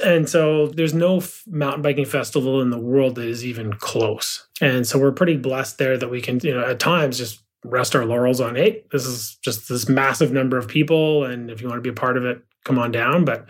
And 0.02 0.28
so 0.28 0.66
there's 0.68 0.94
no 0.94 1.22
mountain 1.46 1.82
biking 1.82 2.06
festival 2.06 2.60
in 2.60 2.70
the 2.70 2.78
world 2.78 3.14
that 3.16 3.26
is 3.26 3.44
even 3.44 3.72
close. 3.74 4.46
And 4.60 4.86
so 4.86 4.98
we're 4.98 5.12
pretty 5.12 5.36
blessed 5.36 5.78
there 5.78 5.96
that 5.96 6.10
we 6.10 6.20
can, 6.20 6.40
you 6.42 6.54
know, 6.54 6.64
at 6.64 6.80
times 6.80 7.18
just 7.18 7.42
rest 7.64 7.94
our 7.94 8.04
laurels 8.04 8.40
on, 8.40 8.56
hey, 8.56 8.84
this 8.90 9.06
is 9.06 9.36
just 9.42 9.68
this 9.68 9.88
massive 9.88 10.32
number 10.32 10.58
of 10.58 10.66
people. 10.66 11.24
And 11.24 11.50
if 11.50 11.60
you 11.60 11.68
want 11.68 11.78
to 11.78 11.82
be 11.82 11.90
a 11.90 11.94
part 11.94 12.16
of 12.16 12.24
it, 12.24 12.42
come 12.64 12.78
on 12.78 12.92
down. 12.92 13.24
But 13.24 13.46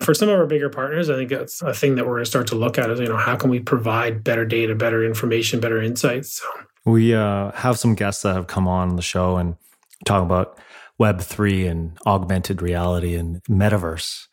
for 0.00 0.14
some 0.14 0.28
of 0.28 0.38
our 0.38 0.46
bigger 0.46 0.68
partners, 0.68 1.10
I 1.10 1.16
think 1.16 1.30
that's 1.30 1.62
a 1.62 1.74
thing 1.74 1.94
that 1.96 2.06
we're 2.06 2.14
going 2.14 2.24
to 2.24 2.30
start 2.30 2.46
to 2.48 2.54
look 2.54 2.78
at 2.78 2.90
is, 2.90 3.00
you 3.00 3.06
know, 3.06 3.16
how 3.16 3.36
can 3.36 3.50
we 3.50 3.60
provide 3.60 4.24
better 4.24 4.44
data, 4.44 4.74
better 4.74 5.04
information, 5.04 5.60
better 5.60 5.80
insights? 5.80 6.40
So. 6.40 6.48
We 6.84 7.14
uh, 7.14 7.52
have 7.52 7.78
some 7.78 7.94
guests 7.94 8.22
that 8.22 8.34
have 8.34 8.46
come 8.46 8.68
on 8.68 8.96
the 8.96 9.02
show 9.02 9.36
and 9.36 9.56
talk 10.04 10.22
about 10.22 10.58
Web3 11.00 11.68
and 11.70 11.98
augmented 12.06 12.62
reality 12.62 13.14
and 13.14 13.42
metaverse. 13.44 14.26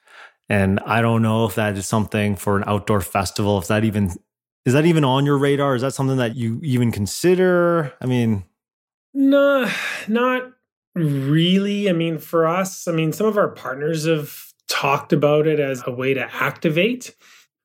And 0.50 0.80
I 0.82 1.02
don't 1.02 1.22
know 1.22 1.46
if 1.46 1.56
that 1.56 1.78
is 1.78 1.88
something 1.88 2.36
for 2.36 2.58
an 2.58 2.64
outdoor 2.68 3.02
festival, 3.02 3.58
if 3.58 3.68
that 3.68 3.84
even 3.84 4.12
is 4.66 4.74
that 4.74 4.86
even 4.86 5.04
on 5.04 5.26
your 5.26 5.38
radar? 5.38 5.76
Is 5.76 5.82
that 5.82 5.94
something 5.94 6.18
that 6.18 6.36
you 6.36 6.60
even 6.64 6.92
consider? 6.92 7.94
I 8.00 8.06
mean, 8.06 8.46
no, 9.14 9.70
not 10.08 10.53
really. 10.96 11.90
I 11.90 11.94
mean, 11.94 12.18
for 12.18 12.48
us, 12.48 12.88
I 12.88 12.92
mean, 12.92 13.12
some 13.14 13.28
of 13.28 13.38
our 13.38 13.50
partners 13.50 14.06
have 14.06 14.36
talked 14.68 15.14
about 15.14 15.48
it 15.48 15.60
as 15.60 15.84
a 15.86 15.92
way 15.92 16.14
to 16.14 16.34
activate. 16.34 17.16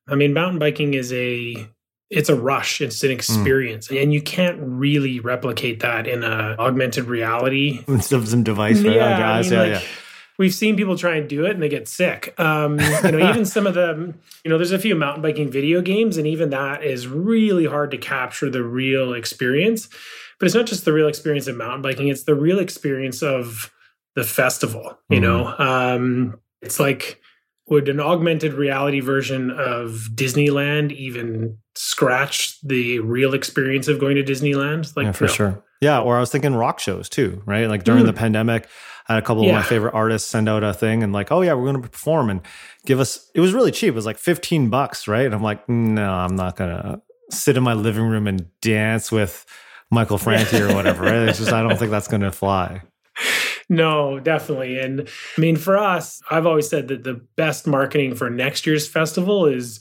I 0.08 0.14
mean, 0.14 0.32
mountain 0.32 0.58
biking 0.58 0.94
is 0.94 1.12
a 1.12 1.68
it's 2.10 2.30
a 2.30 2.34
rush 2.34 2.80
it's 2.80 3.02
an 3.02 3.10
hmm. 3.10 3.14
experience 3.14 3.88
mm. 3.88 4.02
and 4.02 4.14
you 4.14 4.22
can't 4.22 4.58
really 4.62 5.20
replicate 5.20 5.80
that 5.80 6.06
in 6.06 6.24
a 6.24 6.56
augmented 6.58 7.04
reality 7.04 7.84
instead 7.88 8.18
of 8.18 8.26
some 8.26 8.42
device 8.42 8.82
right 8.82 8.96
yeah, 8.96 9.30
I 9.30 9.42
mean, 9.42 9.52
yeah, 9.52 9.60
like, 9.60 9.70
yeah 9.72 9.82
we've 10.38 10.54
seen 10.54 10.76
people 10.76 10.96
try 10.96 11.16
and 11.16 11.28
do 11.28 11.44
it 11.44 11.50
and 11.50 11.62
they 11.62 11.68
get 11.68 11.88
sick. 11.88 12.34
Um, 12.38 12.78
you 12.78 13.12
know 13.12 13.30
even 13.30 13.44
some 13.56 13.66
of 13.66 13.74
the 13.74 14.14
you 14.44 14.50
know 14.50 14.56
there's 14.56 14.72
a 14.72 14.78
few 14.78 14.94
mountain 14.94 15.22
biking 15.22 15.50
video 15.50 15.82
games 15.82 16.16
and 16.16 16.26
even 16.26 16.50
that 16.50 16.82
is 16.84 17.06
really 17.06 17.66
hard 17.66 17.90
to 17.90 17.98
capture 17.98 18.48
the 18.48 18.62
real 18.62 19.12
experience. 19.12 19.88
But 20.38 20.46
it's 20.46 20.54
not 20.54 20.66
just 20.66 20.84
the 20.84 20.92
real 20.92 21.08
experience 21.08 21.48
of 21.48 21.56
mountain 21.56 21.82
biking 21.82 22.08
it's 22.08 22.22
the 22.22 22.34
real 22.34 22.60
experience 22.60 23.22
of 23.22 23.72
the 24.14 24.24
festival 24.24 24.98
you 25.10 25.18
mm 25.18 25.22
know 25.22 25.54
um, 25.58 26.40
it's 26.62 26.80
like 26.80 27.20
would 27.66 27.88
an 27.88 28.00
augmented 28.00 28.54
reality 28.54 29.00
version 29.00 29.50
of 29.50 30.08
disneyland 30.14 30.92
even 30.92 31.58
scratch 31.74 32.58
the 32.62 32.98
real 33.00 33.34
experience 33.34 33.86
of 33.88 34.00
going 34.00 34.16
to 34.16 34.24
disneyland? 34.24 34.96
Like 34.96 35.06
yeah, 35.06 35.12
for 35.12 35.24
no. 35.24 35.32
sure. 35.32 35.64
Yeah 35.80 36.00
or 36.00 36.16
i 36.16 36.20
was 36.20 36.30
thinking 36.30 36.54
rock 36.54 36.80
shows 36.80 37.08
too 37.08 37.42
right? 37.46 37.68
Like 37.68 37.84
during 37.84 38.04
mm. 38.04 38.06
the 38.06 38.12
pandemic 38.12 38.68
had 39.14 39.22
a 39.22 39.26
couple 39.26 39.44
yeah. 39.44 39.50
of 39.50 39.56
my 39.56 39.62
favorite 39.62 39.94
artists 39.94 40.28
send 40.28 40.48
out 40.48 40.62
a 40.62 40.74
thing 40.74 41.02
and 41.02 41.12
like, 41.12 41.32
oh 41.32 41.40
yeah, 41.40 41.54
we're 41.54 41.70
going 41.70 41.82
to 41.82 41.88
perform 41.88 42.30
and 42.30 42.40
give 42.86 43.00
us. 43.00 43.30
It 43.34 43.40
was 43.40 43.52
really 43.52 43.72
cheap. 43.72 43.88
It 43.88 43.94
was 43.94 44.06
like 44.06 44.18
fifteen 44.18 44.70
bucks, 44.70 45.08
right? 45.08 45.26
And 45.26 45.34
I'm 45.34 45.42
like, 45.42 45.68
no, 45.68 46.12
I'm 46.12 46.36
not 46.36 46.56
gonna 46.56 47.00
sit 47.30 47.56
in 47.56 47.62
my 47.62 47.74
living 47.74 48.04
room 48.04 48.26
and 48.26 48.46
dance 48.60 49.12
with 49.12 49.46
Michael 49.90 50.18
Franti 50.18 50.60
or 50.60 50.74
whatever. 50.74 51.04
Right? 51.04 51.28
It's 51.28 51.38
just 51.38 51.52
I 51.52 51.62
don't 51.62 51.78
think 51.78 51.90
that's 51.90 52.08
going 52.08 52.22
to 52.22 52.32
fly. 52.32 52.82
No, 53.70 54.18
definitely. 54.18 54.78
And 54.78 55.02
I 55.36 55.40
mean, 55.40 55.56
for 55.56 55.76
us, 55.76 56.22
I've 56.30 56.46
always 56.46 56.68
said 56.68 56.88
that 56.88 57.04
the 57.04 57.20
best 57.36 57.66
marketing 57.66 58.14
for 58.14 58.30
next 58.30 58.66
year's 58.66 58.88
festival 58.88 59.44
is 59.44 59.78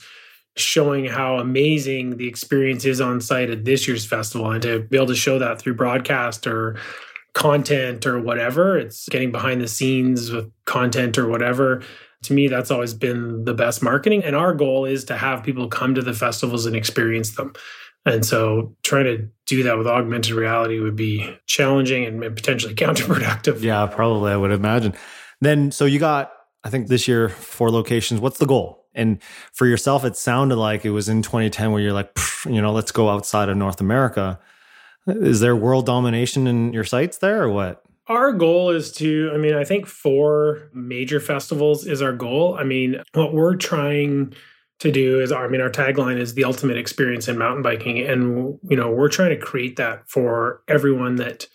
showing 0.58 1.06
how 1.06 1.38
amazing 1.38 2.18
the 2.18 2.28
experience 2.28 2.84
is 2.84 3.00
on 3.00 3.22
site 3.22 3.50
at 3.50 3.64
this 3.64 3.88
year's 3.88 4.06
festival 4.06 4.52
and 4.52 4.62
to 4.64 4.80
be 4.80 4.98
able 4.98 5.08
to 5.08 5.16
show 5.16 5.40
that 5.40 5.62
through 5.62 5.76
broadcast 5.76 6.48
or 6.48 6.78
content 7.38 8.08
or 8.08 8.20
whatever. 8.20 8.80
It's 8.80 9.08
getting 9.10 9.32
behind 9.32 9.62
the 9.62 9.68
scenes 9.68 10.32
with 10.32 10.52
content 10.66 11.20
or 11.20 11.28
whatever. 11.28 11.84
To 12.24 12.34
me, 12.34 12.48
that's 12.48 12.72
always 12.72 12.96
been 12.96 13.46
the 13.46 13.54
best 13.54 13.84
marketing. 13.84 14.24
And 14.24 14.36
our 14.36 14.56
goal 14.56 14.86
is 14.86 15.06
to 15.06 15.16
have 15.16 15.44
people 15.44 15.68
come 15.68 15.94
to 15.94 16.02
the 16.02 16.16
festivals 16.16 16.66
and 16.66 16.76
experience 16.76 17.36
them. 17.36 17.54
And 18.08 18.26
so 18.26 18.76
trying 18.82 19.04
to 19.04 19.30
do 19.46 19.62
that 19.64 19.78
with 19.78 19.86
augmented 19.86 20.34
reality 20.34 20.80
would 20.80 20.96
be 20.96 21.38
challenging 21.46 22.06
and 22.06 22.20
potentially 22.36 22.74
counterproductive. 22.86 23.62
Yeah, 23.62 23.86
probably, 23.86 24.32
I 24.32 24.38
would 24.38 24.52
imagine. 24.52 24.96
Then, 25.40 25.70
so 25.70 25.86
you 25.86 26.00
got, 26.00 26.32
I 26.64 26.72
think 26.72 26.88
this 26.88 27.08
year, 27.08 27.30
four 27.30 27.70
locations. 27.70 28.20
What's 28.20 28.40
the 28.40 28.48
goal? 28.48 28.88
And 28.96 29.22
for 29.54 29.68
yourself, 29.68 30.04
it 30.04 30.18
sounded 30.18 30.56
like 30.56 30.86
it 30.86 30.90
was 30.90 31.08
in 31.08 31.22
2010 31.22 31.72
where 31.72 31.84
you're 31.84 31.94
like, 31.94 32.18
you 32.46 32.64
know, 32.64 32.74
let's 32.74 32.92
go 32.92 33.10
outside 33.10 33.48
of 33.48 33.58
North 33.58 33.80
America. 33.80 34.40
Is 35.08 35.40
there 35.40 35.56
world 35.56 35.86
domination 35.86 36.48
in 36.48 36.74
your 36.74 36.84
sites 36.84 37.18
there 37.18 37.44
or 37.44 37.50
what? 37.50 37.84
Our 38.08 38.32
goal 38.32 38.70
is 38.70 38.92
to, 38.94 39.32
I 39.34 39.38
mean, 39.38 39.54
I 39.54 39.64
think 39.64 39.86
four 39.86 40.70
major 40.74 41.20
festivals 41.20 41.86
is 41.86 42.02
our 42.02 42.14
goal. 42.14 42.56
I 42.58 42.64
mean, 42.64 43.02
what 43.14 43.34
we're 43.34 43.56
trying 43.56 44.34
to 44.80 44.92
do 44.92 45.20
is, 45.20 45.32
I 45.32 45.48
mean, 45.48 45.60
our 45.60 45.70
tagline 45.70 46.18
is 46.18 46.34
the 46.34 46.44
ultimate 46.44 46.78
experience 46.78 47.28
in 47.28 47.38
mountain 47.38 47.64
biking. 47.64 48.00
And, 48.00 48.60
you 48.70 48.78
know, 48.78 48.92
we're 48.92 49.10
trying 49.10 49.32
to 49.32 49.38
create 49.38 49.76
that 49.78 50.10
for 50.10 50.62
everyone 50.68 51.16
that 51.16 51.48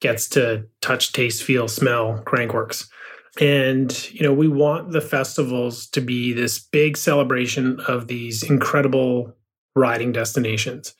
gets 0.00 0.28
to 0.30 0.66
touch, 0.80 1.12
taste, 1.12 1.42
feel, 1.42 1.68
smell 1.68 2.22
Crankworx. 2.26 2.88
And, 3.40 4.10
you 4.12 4.22
know, 4.22 4.32
we 4.32 4.48
want 4.48 4.90
the 4.90 5.00
festivals 5.00 5.86
to 5.88 6.00
be 6.00 6.32
this 6.32 6.58
big 6.58 6.96
celebration 6.96 7.78
of 7.86 8.08
these 8.08 8.42
incredible 8.42 9.36
riding 9.76 10.10
destinations. 10.10 10.94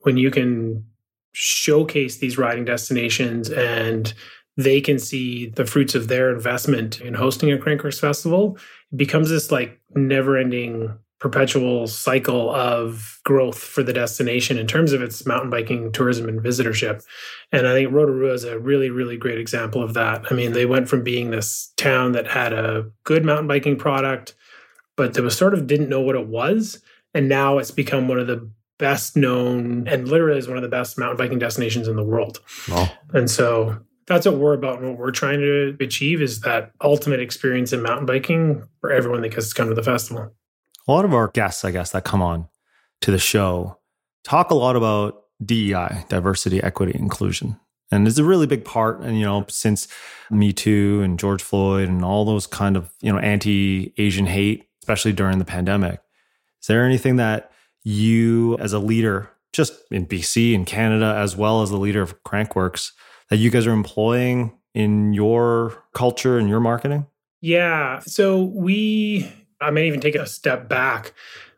When 0.00 0.16
you 0.16 0.30
can 0.30 0.84
showcase 1.32 2.18
these 2.18 2.38
riding 2.38 2.64
destinations 2.64 3.50
and 3.50 4.14
they 4.56 4.80
can 4.80 4.98
see 4.98 5.48
the 5.48 5.64
fruits 5.64 5.94
of 5.94 6.08
their 6.08 6.30
investment 6.30 7.00
in 7.00 7.14
hosting 7.14 7.50
a 7.50 7.56
Crankworx 7.56 7.98
festival, 7.98 8.58
it 8.92 8.96
becomes 8.96 9.30
this 9.30 9.50
like 9.50 9.80
never 9.94 10.36
ending 10.36 10.96
perpetual 11.22 11.86
cycle 11.86 12.52
of 12.52 13.20
growth 13.24 13.56
for 13.56 13.84
the 13.84 13.92
destination 13.92 14.58
in 14.58 14.66
terms 14.66 14.92
of 14.92 15.00
its 15.00 15.24
mountain 15.24 15.50
biking 15.50 15.92
tourism 15.92 16.28
and 16.28 16.40
visitorship. 16.40 17.04
And 17.52 17.68
I 17.68 17.74
think 17.74 17.92
Rotorua 17.92 18.32
is 18.32 18.42
a 18.42 18.58
really, 18.58 18.90
really 18.90 19.16
great 19.16 19.38
example 19.38 19.84
of 19.84 19.94
that. 19.94 20.24
I 20.30 20.34
mean, 20.34 20.52
they 20.52 20.66
went 20.66 20.88
from 20.88 21.04
being 21.04 21.30
this 21.30 21.72
town 21.76 22.10
that 22.12 22.26
had 22.26 22.52
a 22.52 22.90
good 23.04 23.24
mountain 23.24 23.46
biking 23.46 23.76
product, 23.76 24.34
but 24.96 25.14
that 25.14 25.22
was 25.22 25.36
sort 25.36 25.54
of 25.54 25.68
didn't 25.68 25.88
know 25.88 26.00
what 26.00 26.16
it 26.16 26.26
was. 26.26 26.82
And 27.14 27.28
now 27.28 27.58
it's 27.58 27.70
become 27.70 28.08
one 28.08 28.18
of 28.18 28.26
the 28.26 28.50
best 28.82 29.16
known 29.16 29.86
and 29.86 30.08
literally 30.08 30.40
is 30.40 30.48
one 30.48 30.56
of 30.56 30.62
the 30.64 30.68
best 30.68 30.98
mountain 30.98 31.16
biking 31.16 31.38
destinations 31.38 31.86
in 31.86 31.94
the 31.94 32.02
world. 32.02 32.40
Wow. 32.68 32.90
And 33.14 33.30
so 33.30 33.78
that's 34.08 34.26
what 34.26 34.38
we're 34.38 34.54
about 34.54 34.80
and 34.80 34.88
what 34.88 34.98
we're 34.98 35.12
trying 35.12 35.38
to 35.38 35.76
achieve 35.78 36.20
is 36.20 36.40
that 36.40 36.72
ultimate 36.82 37.20
experience 37.20 37.72
in 37.72 37.80
mountain 37.80 38.06
biking 38.06 38.66
for 38.80 38.90
everyone 38.90 39.22
that 39.22 39.28
gets 39.28 39.50
to 39.50 39.54
come 39.54 39.68
to 39.68 39.74
the 39.76 39.84
festival. 39.84 40.34
A 40.88 40.92
lot 40.92 41.04
of 41.04 41.14
our 41.14 41.28
guests, 41.28 41.64
I 41.64 41.70
guess, 41.70 41.92
that 41.92 42.02
come 42.02 42.20
on 42.20 42.48
to 43.02 43.12
the 43.12 43.20
show 43.20 43.78
talk 44.24 44.50
a 44.50 44.56
lot 44.56 44.74
about 44.74 45.22
DEI, 45.44 46.04
diversity, 46.08 46.60
equity, 46.60 46.98
inclusion. 46.98 47.60
And 47.92 48.08
it's 48.08 48.18
a 48.18 48.24
really 48.24 48.48
big 48.48 48.64
part. 48.64 49.00
And, 49.00 49.16
you 49.16 49.24
know, 49.24 49.44
since 49.48 49.86
Me 50.28 50.52
Too 50.52 51.02
and 51.04 51.20
George 51.20 51.42
Floyd 51.42 51.88
and 51.88 52.04
all 52.04 52.24
those 52.24 52.48
kind 52.48 52.76
of, 52.76 52.90
you 53.00 53.12
know, 53.12 53.18
anti 53.20 53.94
Asian 53.96 54.26
hate, 54.26 54.66
especially 54.82 55.12
during 55.12 55.38
the 55.38 55.44
pandemic, 55.44 56.00
is 56.60 56.66
there 56.66 56.84
anything 56.84 57.16
that 57.16 57.51
you, 57.84 58.56
as 58.58 58.72
a 58.72 58.78
leader, 58.78 59.30
just 59.52 59.74
in 59.90 60.06
BC 60.06 60.54
and 60.54 60.66
Canada, 60.66 61.14
as 61.16 61.36
well 61.36 61.62
as 61.62 61.70
the 61.70 61.78
leader 61.78 62.02
of 62.02 62.22
Crankworx, 62.24 62.92
that 63.28 63.36
you 63.36 63.50
guys 63.50 63.66
are 63.66 63.72
employing 63.72 64.52
in 64.74 65.12
your 65.12 65.84
culture 65.94 66.38
and 66.38 66.48
your 66.48 66.60
marketing? 66.60 67.06
Yeah. 67.40 68.00
So 68.00 68.42
we, 68.42 69.30
I 69.60 69.70
may 69.70 69.86
even 69.88 70.00
take 70.00 70.14
a 70.14 70.26
step 70.26 70.68
back. 70.68 71.12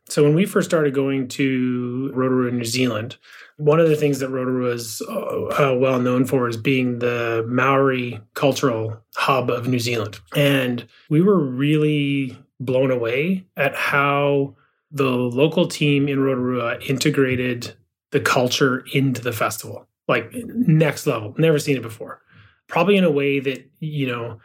So 0.08 0.22
when 0.22 0.34
we 0.34 0.44
first 0.44 0.68
started 0.68 0.94
going 0.94 1.28
to 1.28 2.10
Rotorua, 2.12 2.50
New 2.50 2.64
Zealand, 2.64 3.16
one 3.56 3.80
of 3.80 3.88
the 3.88 3.96
things 3.96 4.18
that 4.18 4.28
Rotorua 4.28 4.70
is 4.70 5.00
uh, 5.08 5.12
uh, 5.12 5.76
well 5.78 6.00
known 6.00 6.24
for 6.24 6.48
is 6.48 6.56
being 6.56 6.98
the 6.98 7.44
Maori 7.48 8.20
cultural 8.34 9.02
hub 9.14 9.50
of 9.50 9.68
New 9.68 9.78
Zealand. 9.78 10.20
And 10.34 10.86
we 11.08 11.22
were 11.22 11.38
really 11.38 12.36
blown 12.60 12.90
away 12.90 13.46
at 13.56 13.74
how 13.74 14.56
the 14.94 15.10
local 15.10 15.66
team 15.66 16.08
in 16.08 16.20
Rotorua 16.20 16.78
integrated 16.78 17.74
the 18.12 18.20
culture 18.20 18.84
into 18.92 19.20
the 19.20 19.32
festival, 19.32 19.88
like 20.06 20.32
next 20.32 21.06
level. 21.06 21.34
Never 21.36 21.58
seen 21.58 21.76
it 21.76 21.82
before. 21.82 22.22
Probably 22.68 22.96
in 22.96 23.04
a 23.04 23.10
way 23.10 23.40
that, 23.40 23.68
you 23.80 24.06
know, 24.06 24.38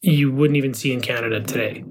you 0.00 0.32
wouldn't 0.32 0.56
even 0.56 0.74
see 0.74 0.92
in 0.92 1.00
Canada 1.00 1.40
today. 1.40 1.84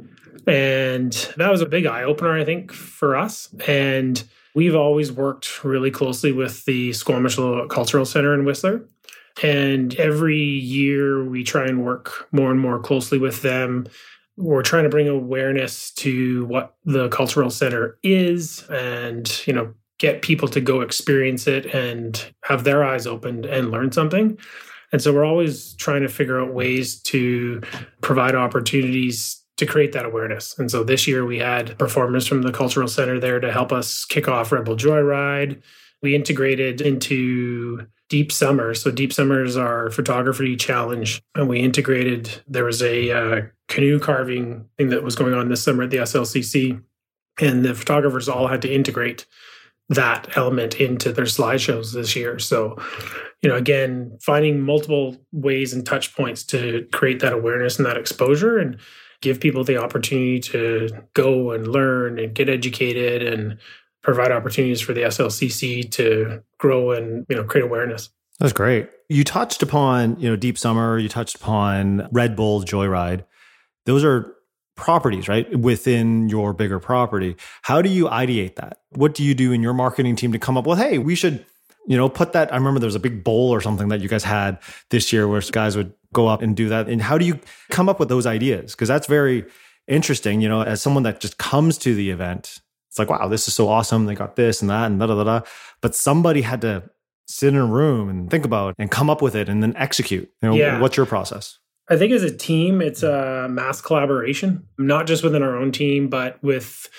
And 0.45 1.13
that 1.37 1.49
was 1.49 1.61
a 1.61 1.65
big 1.65 1.85
eye 1.85 2.03
opener, 2.03 2.37
I 2.37 2.43
think, 2.43 2.73
for 2.73 3.15
us. 3.15 3.47
And 3.65 4.21
we've 4.55 4.75
always 4.75 5.11
worked 5.11 5.63
really 5.63 5.89
closely 5.89 6.33
with 6.33 6.65
the 6.65 6.91
Squamish 6.91 7.37
Cultural 7.37 8.05
Center 8.05 8.33
in 8.33 8.43
Whistler. 8.43 8.85
And 9.41 9.95
every 9.95 10.37
year 10.37 11.23
we 11.23 11.45
try 11.45 11.65
and 11.65 11.85
work 11.85 12.27
more 12.33 12.51
and 12.51 12.59
more 12.59 12.79
closely 12.79 13.17
with 13.17 13.41
them. 13.41 13.87
We're 14.37 14.63
trying 14.63 14.83
to 14.83 14.89
bring 14.89 15.07
awareness 15.07 15.91
to 15.95 16.45
what 16.45 16.75
the 16.85 17.09
cultural 17.09 17.49
center 17.49 17.97
is 18.03 18.65
and, 18.69 19.29
you 19.45 19.53
know, 19.53 19.73
get 19.99 20.21
people 20.23 20.47
to 20.47 20.59
go 20.59 20.81
experience 20.81 21.45
it 21.47 21.67
and 21.75 22.25
have 22.43 22.63
their 22.63 22.83
eyes 22.83 23.05
opened 23.05 23.45
and 23.45 23.69
learn 23.69 23.91
something. 23.91 24.37
And 24.91 25.01
so 25.01 25.13
we're 25.13 25.25
always 25.25 25.73
trying 25.75 26.01
to 26.01 26.09
figure 26.09 26.39
out 26.39 26.53
ways 26.53 26.99
to 27.03 27.61
provide 28.01 28.35
opportunities 28.35 29.41
to 29.57 29.65
create 29.65 29.91
that 29.91 30.05
awareness. 30.05 30.57
And 30.57 30.71
so 30.71 30.83
this 30.83 31.07
year 31.07 31.25
we 31.25 31.37
had 31.37 31.77
performers 31.77 32.25
from 32.25 32.41
the 32.41 32.51
Cultural 32.51 32.87
Center 32.87 33.19
there 33.19 33.39
to 33.39 33.51
help 33.51 33.71
us 33.71 34.05
kick 34.05 34.27
off 34.27 34.51
Red 34.51 34.65
Bull 34.65 34.75
Joyride. 34.75 35.61
We 36.01 36.15
integrated 36.15 36.81
into 36.81 37.85
Deep 38.11 38.29
Summer. 38.29 38.73
So 38.73 38.91
Deep 38.91 39.13
Summer 39.13 39.41
is 39.41 39.55
our 39.55 39.89
photography 39.89 40.57
challenge, 40.57 41.21
and 41.33 41.47
we 41.47 41.61
integrated. 41.61 42.43
There 42.45 42.65
was 42.65 42.81
a 42.81 43.09
uh, 43.09 43.41
canoe 43.69 43.99
carving 43.99 44.65
thing 44.77 44.89
that 44.89 45.01
was 45.01 45.15
going 45.15 45.33
on 45.33 45.47
this 45.47 45.63
summer 45.63 45.83
at 45.83 45.91
the 45.91 45.99
SLCC, 45.99 46.83
and 47.39 47.63
the 47.63 47.73
photographers 47.73 48.27
all 48.27 48.47
had 48.47 48.61
to 48.63 48.73
integrate 48.73 49.25
that 49.87 50.27
element 50.35 50.75
into 50.75 51.13
their 51.13 51.23
slideshows 51.23 51.93
this 51.93 52.13
year. 52.13 52.37
So, 52.37 52.75
you 53.41 53.47
know, 53.47 53.55
again, 53.55 54.17
finding 54.21 54.59
multiple 54.59 55.15
ways 55.31 55.71
and 55.71 55.85
touch 55.85 56.13
points 56.13 56.43
to 56.47 56.85
create 56.91 57.21
that 57.21 57.31
awareness 57.31 57.77
and 57.77 57.85
that 57.85 57.95
exposure. 57.95 58.57
And 58.57 58.77
give 59.21 59.39
people 59.39 59.63
the 59.63 59.77
opportunity 59.77 60.39
to 60.39 60.89
go 61.13 61.51
and 61.51 61.67
learn 61.67 62.19
and 62.19 62.33
get 62.33 62.49
educated 62.49 63.21
and 63.21 63.57
provide 64.01 64.31
opportunities 64.31 64.81
for 64.81 64.93
the 64.93 65.01
SLCC 65.01 65.89
to 65.91 66.43
grow 66.57 66.91
and 66.91 67.25
you 67.29 67.35
know 67.35 67.43
create 67.43 67.63
awareness. 67.63 68.09
That's 68.39 68.53
great. 68.53 68.89
You 69.09 69.23
touched 69.23 69.61
upon 69.61 70.19
you 70.19 70.29
know 70.29 70.35
Deep 70.35 70.57
Summer. 70.57 70.97
You 70.97 71.09
touched 71.09 71.35
upon 71.35 72.07
Red 72.11 72.35
Bull 72.35 72.61
Joyride. 72.63 73.23
Those 73.85 74.03
are 74.03 74.35
properties, 74.75 75.27
right? 75.27 75.59
Within 75.59 76.27
your 76.29 76.53
bigger 76.53 76.79
property. 76.79 77.35
How 77.61 77.81
do 77.81 77.89
you 77.89 78.05
ideate 78.05 78.55
that? 78.55 78.79
What 78.91 79.13
do 79.13 79.23
you 79.23 79.35
do 79.35 79.51
in 79.51 79.61
your 79.61 79.73
marketing 79.73 80.15
team 80.15 80.31
to 80.31 80.39
come 80.39 80.57
up 80.57 80.65
with, 80.65 80.79
hey, 80.79 80.97
we 80.97 81.13
should, 81.13 81.45
you 81.87 81.95
know, 81.95 82.09
put 82.09 82.33
that. 82.33 82.51
I 82.51 82.57
remember 82.57 82.79
there 82.79 82.87
was 82.87 82.95
a 82.95 82.99
big 82.99 83.23
bowl 83.23 83.51
or 83.51 83.61
something 83.61 83.89
that 83.89 84.01
you 84.01 84.07
guys 84.07 84.23
had 84.23 84.57
this 84.89 85.13
year 85.13 85.27
where 85.27 85.41
guys 85.51 85.77
would 85.77 85.93
go 86.13 86.27
up 86.27 86.41
and 86.41 86.55
do 86.55 86.69
that? 86.69 86.89
And 86.89 87.01
how 87.01 87.17
do 87.17 87.25
you 87.25 87.39
come 87.69 87.89
up 87.89 87.99
with 87.99 88.09
those 88.09 88.25
ideas? 88.25 88.71
Because 88.71 88.87
that's 88.87 89.07
very 89.07 89.45
interesting. 89.87 90.41
You 90.41 90.49
know, 90.49 90.63
as 90.63 90.81
someone 90.81 91.03
that 91.03 91.19
just 91.19 91.37
comes 91.37 91.77
to 91.79 91.93
the 91.93 92.09
event, 92.09 92.59
it's 92.91 92.99
like, 92.99 93.09
wow, 93.09 93.29
this 93.29 93.47
is 93.47 93.53
so 93.53 93.69
awesome. 93.69 94.05
They 94.05 94.15
got 94.15 94.35
this 94.35 94.61
and 94.61 94.69
that 94.69 94.87
and 94.91 94.99
da 94.99 95.07
da 95.07 95.15
da. 95.15 95.23
da. 95.23 95.41
But 95.79 95.95
somebody 95.95 96.41
had 96.41 96.59
to 96.61 96.83
sit 97.25 97.53
in 97.53 97.55
a 97.55 97.65
room 97.65 98.09
and 98.09 98.29
think 98.29 98.43
about 98.43 98.71
it 98.71 98.75
and 98.77 98.91
come 98.91 99.09
up 99.09 99.21
with 99.21 99.33
it 99.33 99.47
and 99.47 99.63
then 99.63 99.73
execute. 99.77 100.29
You 100.41 100.49
know, 100.49 100.55
yeah. 100.55 100.81
what's 100.81 100.97
your 100.97 101.05
process? 101.05 101.57
I 101.89 101.95
think 101.95 102.11
as 102.11 102.23
a 102.23 102.35
team, 102.35 102.81
it's 102.81 103.01
mm. 103.01 103.45
a 103.45 103.47
mass 103.47 103.79
collaboration, 103.79 104.67
not 104.77 105.07
just 105.07 105.23
within 105.23 105.41
our 105.41 105.55
own 105.55 105.71
team, 105.71 106.09
but 106.09 106.37
with 106.43 106.89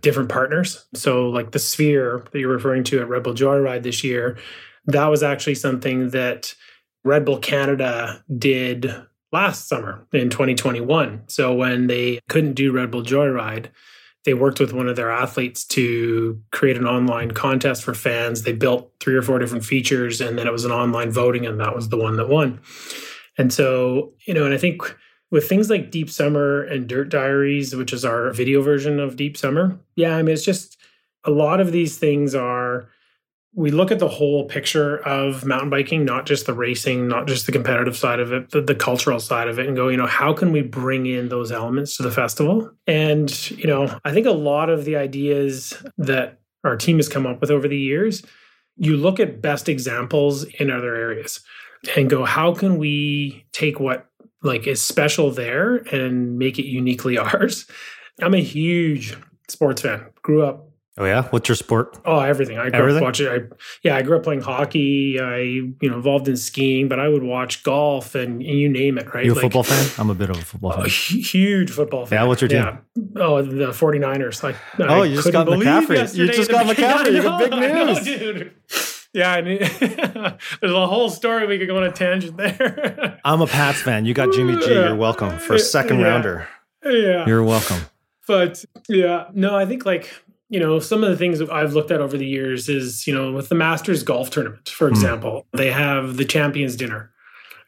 different 0.00 0.28
partners. 0.28 0.86
So, 0.94 1.28
like 1.28 1.50
the 1.50 1.58
Sphere 1.58 2.24
that 2.30 2.38
you're 2.38 2.48
referring 2.48 2.84
to 2.84 3.00
at 3.00 3.08
Red 3.08 3.24
Bull 3.24 3.34
Joyride 3.34 3.82
this 3.82 4.04
year, 4.04 4.38
that 4.86 5.06
was 5.06 5.24
actually 5.24 5.56
something 5.56 6.10
that 6.10 6.54
Red 7.04 7.24
Bull 7.24 7.38
Canada 7.38 8.22
did 8.38 8.94
last 9.32 9.68
summer 9.68 10.06
in 10.12 10.30
2021. 10.30 11.24
So 11.26 11.52
when 11.52 11.88
they 11.88 12.20
couldn't 12.28 12.54
do 12.54 12.70
Red 12.70 12.92
Bull 12.92 13.02
Joyride, 13.02 13.70
they 14.24 14.34
worked 14.34 14.60
with 14.60 14.72
one 14.72 14.88
of 14.88 14.96
their 14.96 15.10
athletes 15.10 15.64
to 15.64 16.40
create 16.52 16.76
an 16.76 16.86
online 16.86 17.32
contest 17.32 17.82
for 17.82 17.94
fans. 17.94 18.42
They 18.42 18.52
built 18.52 18.92
three 19.00 19.16
or 19.16 19.22
four 19.22 19.38
different 19.38 19.64
features 19.64 20.20
and 20.20 20.38
then 20.38 20.46
it 20.46 20.52
was 20.52 20.64
an 20.64 20.70
online 20.70 21.10
voting 21.10 21.44
and 21.46 21.58
that 21.60 21.74
was 21.74 21.88
the 21.88 21.96
one 21.96 22.16
that 22.16 22.28
won. 22.28 22.60
And 23.36 23.52
so, 23.52 24.12
you 24.26 24.34
know, 24.34 24.44
and 24.44 24.54
I 24.54 24.58
think 24.58 24.82
with 25.30 25.48
things 25.48 25.70
like 25.70 25.90
Deep 25.90 26.10
Summer 26.10 26.62
and 26.62 26.86
Dirt 26.86 27.08
Diaries, 27.08 27.74
which 27.74 27.92
is 27.92 28.04
our 28.04 28.32
video 28.32 28.62
version 28.62 29.00
of 29.00 29.16
Deep 29.16 29.36
Summer, 29.36 29.80
yeah, 29.96 30.16
I 30.16 30.22
mean, 30.22 30.34
it's 30.34 30.44
just 30.44 30.76
a 31.24 31.30
lot 31.30 31.60
of 31.60 31.72
these 31.72 31.98
things 31.98 32.34
are 32.34 32.88
we 33.54 33.70
look 33.70 33.90
at 33.90 33.98
the 33.98 34.08
whole 34.08 34.46
picture 34.46 34.98
of 35.06 35.44
mountain 35.44 35.68
biking, 35.68 36.04
not 36.04 36.24
just 36.24 36.46
the 36.46 36.54
racing, 36.54 37.06
not 37.06 37.26
just 37.26 37.44
the 37.44 37.52
competitive 37.52 37.96
side 37.96 38.18
of 38.18 38.32
it, 38.32 38.50
the, 38.50 38.62
the, 38.62 38.74
cultural 38.74 39.20
side 39.20 39.46
of 39.46 39.58
it, 39.58 39.66
and 39.66 39.76
go, 39.76 39.88
you 39.88 39.96
know, 39.96 40.06
how 40.06 40.32
can 40.32 40.52
we 40.52 40.62
bring 40.62 41.04
in 41.04 41.28
those 41.28 41.52
elements 41.52 41.96
to 41.96 42.02
the 42.02 42.10
festival? 42.10 42.70
And, 42.86 43.50
you 43.50 43.66
know, 43.66 43.98
I 44.04 44.12
think 44.12 44.26
a 44.26 44.32
lot 44.32 44.70
of 44.70 44.86
the 44.86 44.96
ideas 44.96 45.74
that 45.98 46.40
our 46.64 46.76
team 46.76 46.96
has 46.96 47.08
come 47.08 47.26
up 47.26 47.42
with 47.42 47.50
over 47.50 47.68
the 47.68 47.76
years, 47.76 48.22
you 48.76 48.96
look 48.96 49.20
at 49.20 49.42
best 49.42 49.68
examples 49.68 50.44
in 50.44 50.70
other 50.70 50.94
areas 50.94 51.40
and 51.94 52.08
go, 52.08 52.24
how 52.24 52.54
can 52.54 52.78
we 52.78 53.44
take 53.52 53.78
what 53.78 54.06
like 54.42 54.66
is 54.66 54.82
special 54.82 55.30
there 55.30 55.76
and 55.76 56.38
make 56.38 56.58
it 56.58 56.64
uniquely 56.64 57.18
ours? 57.18 57.66
I'm 58.22 58.34
a 58.34 58.42
huge 58.42 59.14
sports 59.48 59.82
fan. 59.82 60.06
Grew 60.22 60.42
up 60.42 60.71
Oh 61.02 61.04
yeah, 61.04 61.24
what's 61.30 61.48
your 61.48 61.56
sport? 61.56 61.98
Oh, 62.04 62.20
everything. 62.20 62.58
I 62.58 62.70
grew 62.70 62.78
everything? 62.78 62.98
up 62.98 63.02
watching. 63.02 63.26
I 63.26 63.38
yeah, 63.82 63.96
I 63.96 64.02
grew 64.02 64.18
up 64.18 64.22
playing 64.22 64.42
hockey. 64.42 65.18
I 65.18 65.38
you 65.38 65.74
know 65.82 65.96
involved 65.96 66.28
in 66.28 66.36
skiing, 66.36 66.86
but 66.86 67.00
I 67.00 67.08
would 67.08 67.24
watch 67.24 67.64
golf 67.64 68.14
and, 68.14 68.40
and 68.40 68.60
you 68.60 68.68
name 68.68 68.98
it. 68.98 69.12
Right? 69.12 69.24
You 69.24 69.32
a 69.32 69.34
like, 69.34 69.42
football 69.42 69.64
fan? 69.64 69.84
I'm 69.98 70.10
a 70.10 70.14
bit 70.14 70.30
of 70.30 70.38
a 70.38 70.42
football 70.42 70.74
fan. 70.74 70.86
huge 70.86 71.72
football 71.72 72.06
fan. 72.06 72.20
Yeah, 72.20 72.24
what's 72.28 72.40
your 72.40 72.48
team? 72.48 72.62
Yeah. 72.62 72.76
Oh, 73.16 73.42
the 73.42 73.72
49ers. 73.72 74.44
Like 74.44 74.54
oh, 74.78 75.02
I 75.02 75.04
you 75.06 75.16
just 75.16 75.32
got 75.32 75.48
McCaffrey. 75.48 76.14
You 76.14 76.28
just 76.28 76.48
got 76.48 76.66
McCaffrey. 76.66 77.14
You 77.14 77.22
got 77.22 77.50
big 77.50 77.50
news, 77.50 78.04
dude. 78.04 78.54
Yeah, 79.12 79.32
I 79.32 79.42
mean, 79.42 79.58
there's 80.60 80.72
a 80.72 80.86
whole 80.86 81.10
story 81.10 81.48
we 81.48 81.58
could 81.58 81.66
go 81.66 81.78
on 81.78 81.82
a 81.82 81.90
tangent 81.90 82.36
there. 82.36 83.18
I'm 83.24 83.40
a 83.40 83.48
Pats 83.48 83.82
fan. 83.82 84.04
You 84.04 84.14
got 84.14 84.32
Jimmy 84.32 84.56
G. 84.56 84.72
You're 84.72 84.94
welcome 84.94 85.36
for 85.40 85.54
a 85.54 85.58
second 85.58 85.98
yeah. 85.98 86.06
rounder. 86.06 86.48
Yeah, 86.84 87.26
you're 87.26 87.42
welcome. 87.42 87.80
But 88.28 88.64
yeah, 88.88 89.26
no, 89.34 89.56
I 89.56 89.66
think 89.66 89.84
like 89.84 90.08
you 90.52 90.60
know, 90.60 90.78
some 90.78 91.02
of 91.02 91.08
the 91.08 91.16
things 91.16 91.38
that 91.38 91.50
I've 91.50 91.72
looked 91.72 91.90
at 91.90 92.02
over 92.02 92.18
the 92.18 92.26
years 92.26 92.68
is, 92.68 93.06
you 93.06 93.14
know, 93.14 93.32
with 93.32 93.48
the 93.48 93.54
Masters 93.54 94.02
golf 94.02 94.28
tournament, 94.28 94.68
for 94.68 94.86
hmm. 94.86 94.94
example, 94.94 95.46
mm. 95.54 95.58
they 95.58 95.70
have 95.70 96.18
the 96.18 96.26
champions 96.26 96.76
dinner. 96.76 97.10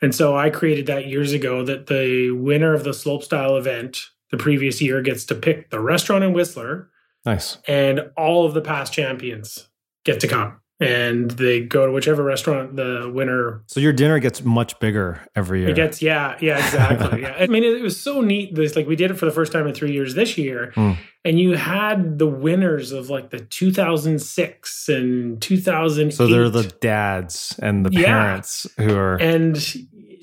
And 0.02 0.14
so 0.14 0.36
I 0.36 0.50
created 0.50 0.84
that 0.86 1.06
years 1.06 1.32
ago 1.32 1.64
that 1.64 1.86
the 1.86 2.32
winner 2.32 2.74
of 2.74 2.84
the 2.84 2.90
slopestyle 2.90 3.58
event 3.58 4.10
the 4.30 4.36
previous 4.36 4.82
year 4.82 5.00
gets 5.00 5.24
to 5.26 5.34
pick 5.34 5.70
the 5.70 5.80
restaurant 5.80 6.24
in 6.24 6.34
Whistler. 6.34 6.90
Nice. 7.24 7.56
And 7.66 8.10
all 8.18 8.44
of 8.44 8.52
the 8.52 8.60
past 8.60 8.92
champions 8.92 9.66
get 10.04 10.20
to 10.20 10.28
come 10.28 10.60
and 10.80 11.30
they 11.32 11.60
go 11.60 11.86
to 11.86 11.92
whichever 11.92 12.22
restaurant 12.22 12.74
the 12.74 13.10
winner. 13.12 13.62
So 13.66 13.80
your 13.80 13.92
dinner 13.92 14.18
gets 14.18 14.42
much 14.42 14.78
bigger 14.80 15.20
every 15.36 15.60
year. 15.60 15.70
It 15.70 15.76
gets 15.76 16.02
yeah, 16.02 16.36
yeah, 16.40 16.64
exactly. 16.64 17.22
yeah. 17.22 17.36
I 17.38 17.46
mean, 17.46 17.62
it, 17.62 17.80
was 17.82 18.00
so 18.00 18.20
neat. 18.20 18.54
This 18.54 18.74
like 18.74 18.86
we 18.86 18.96
did 18.96 19.10
it 19.10 19.14
for 19.14 19.26
the 19.26 19.30
first 19.30 19.52
time 19.52 19.66
in 19.66 19.74
three 19.74 19.92
years 19.92 20.14
this 20.14 20.36
year, 20.36 20.72
mm. 20.74 20.96
and 21.24 21.38
you 21.38 21.52
had 21.52 22.18
the 22.18 22.26
winners 22.26 22.92
of 22.92 23.08
like 23.08 23.30
the 23.30 23.40
2006 23.40 24.88
and 24.88 25.40
2000. 25.40 26.12
So 26.12 26.26
they're 26.26 26.48
the 26.48 26.64
dads 26.80 27.58
and 27.62 27.86
the 27.86 27.90
parents 27.90 28.66
yeah. 28.76 28.84
who 28.84 28.96
are 28.96 29.16
and 29.16 29.56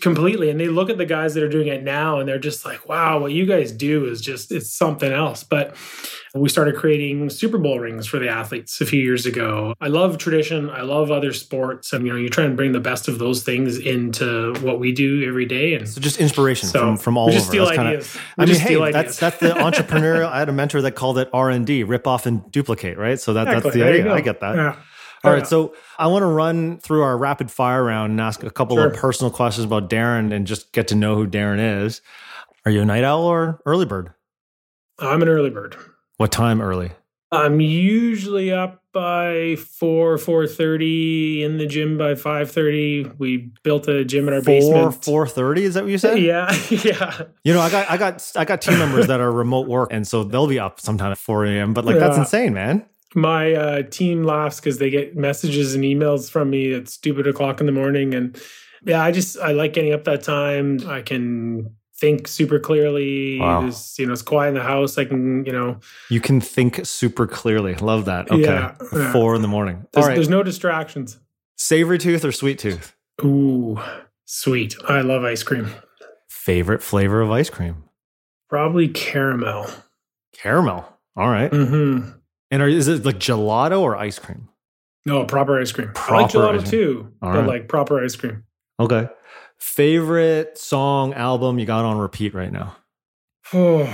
completely 0.01 0.49
and 0.49 0.59
they 0.59 0.67
look 0.67 0.89
at 0.89 0.97
the 0.97 1.05
guys 1.05 1.33
that 1.33 1.43
are 1.43 1.49
doing 1.49 1.67
it 1.67 1.83
now 1.83 2.19
and 2.19 2.27
they're 2.27 2.39
just 2.39 2.65
like 2.65 2.87
wow 2.87 3.19
what 3.19 3.31
you 3.31 3.45
guys 3.45 3.71
do 3.71 4.05
is 4.05 4.21
just 4.21 4.51
it's 4.51 4.71
something 4.71 5.11
else. 5.11 5.43
But 5.43 5.75
we 6.33 6.47
started 6.47 6.75
creating 6.75 7.29
super 7.29 7.57
bowl 7.57 7.79
rings 7.79 8.07
for 8.07 8.17
the 8.17 8.29
athletes 8.29 8.79
a 8.79 8.85
few 8.85 9.01
years 9.01 9.25
ago. 9.25 9.73
I 9.81 9.87
love 9.87 10.17
tradition. 10.17 10.69
I 10.69 10.81
love 10.81 11.11
other 11.11 11.33
sports 11.33 11.93
and 11.93 12.05
you 12.05 12.13
know 12.13 12.17
you 12.17 12.29
try 12.29 12.45
and 12.45 12.55
bring 12.55 12.71
the 12.71 12.79
best 12.79 13.07
of 13.07 13.19
those 13.19 13.43
things 13.43 13.77
into 13.77 14.53
what 14.61 14.79
we 14.79 14.91
do 14.91 15.27
every 15.27 15.45
day 15.45 15.73
and 15.73 15.87
so 15.87 15.99
just 15.99 16.19
inspiration 16.19 16.69
so 16.69 16.79
from, 16.79 16.97
from 16.97 17.17
all 17.17 17.27
we 17.27 17.33
just 17.33 17.45
over. 17.45 17.51
steal 17.51 17.65
that's 17.65 17.79
ideas. 17.79 18.13
Kinda, 18.13 18.21
i 18.37 18.45
mean 18.45 18.85
hey 18.85 18.91
that's 18.91 19.19
that's 19.19 19.37
the 19.37 19.49
entrepreneurial 19.49 20.27
i 20.27 20.39
had 20.39 20.49
a 20.49 20.53
mentor 20.53 20.81
that 20.81 20.93
called 20.93 21.17
it 21.17 21.29
r&d 21.33 21.83
rip 21.83 22.07
off 22.07 22.25
and 22.25 22.49
duplicate 22.51 22.97
right? 22.97 23.19
So 23.19 23.33
that, 23.33 23.47
exactly. 23.47 23.69
that's 23.69 23.75
the 23.75 23.83
idea. 23.83 24.13
I 24.13 24.21
get 24.21 24.39
that. 24.41 24.55
Yeah. 24.55 24.75
All 25.23 25.31
right, 25.31 25.45
so 25.45 25.75
I 25.99 26.07
want 26.07 26.23
to 26.23 26.27
run 26.27 26.79
through 26.79 27.03
our 27.03 27.15
rapid 27.17 27.51
fire 27.51 27.83
round 27.83 28.11
and 28.11 28.19
ask 28.19 28.43
a 28.43 28.49
couple 28.49 28.77
sure. 28.77 28.87
of 28.87 28.95
personal 28.95 29.29
questions 29.29 29.65
about 29.65 29.89
Darren 29.89 30.33
and 30.33 30.47
just 30.47 30.71
get 30.71 30.87
to 30.87 30.95
know 30.95 31.15
who 31.15 31.27
Darren 31.27 31.83
is. 31.83 32.01
Are 32.65 32.71
you 32.71 32.81
a 32.81 32.85
night 32.85 33.03
owl 33.03 33.23
or 33.23 33.61
early 33.65 33.85
bird? 33.85 34.13
I'm 34.97 35.21
an 35.21 35.27
early 35.27 35.51
bird. 35.51 35.75
What 36.17 36.31
time 36.31 36.61
early? 36.61 36.91
I'm 37.31 37.59
usually 37.59 38.51
up 38.51 38.83
by 38.93 39.55
four, 39.55 40.17
four 40.17 40.47
thirty 40.47 41.43
in 41.43 41.57
the 41.57 41.65
gym 41.65 41.97
by 41.97 42.15
five 42.15 42.51
thirty. 42.51 43.09
We 43.17 43.51
built 43.63 43.87
a 43.87 44.03
gym 44.03 44.27
in 44.27 44.33
our 44.33 44.41
4, 44.41 44.53
basement. 44.53 45.05
Four 45.05 45.27
thirty 45.27 45.63
is 45.63 45.75
that 45.75 45.83
what 45.83 45.91
you 45.91 45.97
said? 45.97 46.19
Yeah, 46.19 46.53
yeah. 46.69 47.23
You 47.43 47.53
know, 47.53 47.61
I 47.61 47.69
got, 47.69 47.89
I 47.89 47.97
got, 47.97 48.31
I 48.35 48.43
got 48.43 48.61
team 48.61 48.77
members 48.79 49.07
that 49.07 49.21
are 49.21 49.31
remote 49.31 49.67
work, 49.67 49.89
and 49.93 50.05
so 50.05 50.23
they'll 50.23 50.47
be 50.47 50.59
up 50.59 50.81
sometime 50.81 51.11
at 51.11 51.17
four 51.17 51.45
a.m. 51.45 51.73
But 51.73 51.85
like, 51.85 51.95
yeah. 51.95 52.07
that's 52.07 52.17
insane, 52.17 52.53
man 52.53 52.85
my 53.15 53.53
uh, 53.53 53.83
team 53.83 54.23
laughs 54.23 54.59
because 54.59 54.77
they 54.77 54.89
get 54.89 55.15
messages 55.15 55.75
and 55.75 55.83
emails 55.83 56.29
from 56.29 56.49
me 56.49 56.73
at 56.73 56.87
stupid 56.87 57.27
o'clock 57.27 57.59
in 57.59 57.65
the 57.65 57.71
morning. 57.71 58.13
And 58.13 58.39
yeah 58.83 59.03
i 59.03 59.11
just 59.11 59.37
i 59.37 59.51
like 59.51 59.73
getting 59.73 59.93
up 59.93 60.05
that 60.05 60.23
time. 60.23 60.79
I 60.87 61.01
can 61.01 61.75
think 61.95 62.27
super 62.27 62.59
clearly. 62.59 63.39
Wow. 63.39 63.67
it's, 63.67 63.99
you 63.99 64.07
know 64.07 64.13
it's 64.13 64.21
quiet 64.21 64.49
in 64.49 64.55
the 64.55 64.63
house. 64.63 64.97
I 64.97 65.05
can 65.05 65.45
you 65.45 65.51
know. 65.51 65.79
You 66.09 66.21
can 66.21 66.41
think 66.41 66.85
super 66.85 67.27
clearly. 67.27 67.75
Love 67.75 68.05
that. 68.05 68.31
Okay. 68.31 68.41
yeah, 68.41 68.75
yeah. 68.93 69.11
four 69.11 69.35
in 69.35 69.41
the 69.41 69.47
morning. 69.47 69.85
There's, 69.93 70.07
there's 70.07 70.29
no 70.29 70.43
distractions. 70.43 71.19
Savory 71.57 71.99
tooth 71.99 72.25
or 72.25 72.31
sweet 72.31 72.57
tooth? 72.57 72.95
Ooh 73.23 73.79
sweet. 74.31 74.75
I 74.87 75.01
love 75.01 75.23
ice 75.23 75.43
cream. 75.43 75.69
Favorite 76.29 76.81
flavor 76.81 77.21
of 77.21 77.29
ice 77.29 77.49
cream? 77.49 77.83
Probably 78.49 78.87
caramel. 78.87 79.67
Caramel. 80.33 80.87
All 81.15 81.29
right. 81.29 81.51
mm-hmm. 81.51 82.09
And 82.51 82.61
are, 82.61 82.67
is 82.67 82.87
it 82.87 83.05
like 83.05 83.17
gelato 83.17 83.79
or 83.81 83.95
ice 83.95 84.19
cream? 84.19 84.49
No, 85.05 85.25
proper 85.25 85.59
ice 85.59 85.71
cream. 85.71 85.91
Proper 85.95 86.13
I 86.13 86.21
like 86.51 86.61
gelato 86.61 86.69
too, 86.69 87.13
All 87.21 87.31
but 87.31 87.39
right. 87.39 87.47
like 87.47 87.67
proper 87.67 88.03
ice 88.03 88.15
cream. 88.15 88.43
Okay. 88.79 89.07
Favorite 89.57 90.57
song, 90.57 91.13
album 91.13 91.57
you 91.59 91.65
got 91.65 91.85
on 91.85 91.97
repeat 91.97 92.33
right 92.33 92.51
now? 92.51 92.75
Oh, 93.53 93.87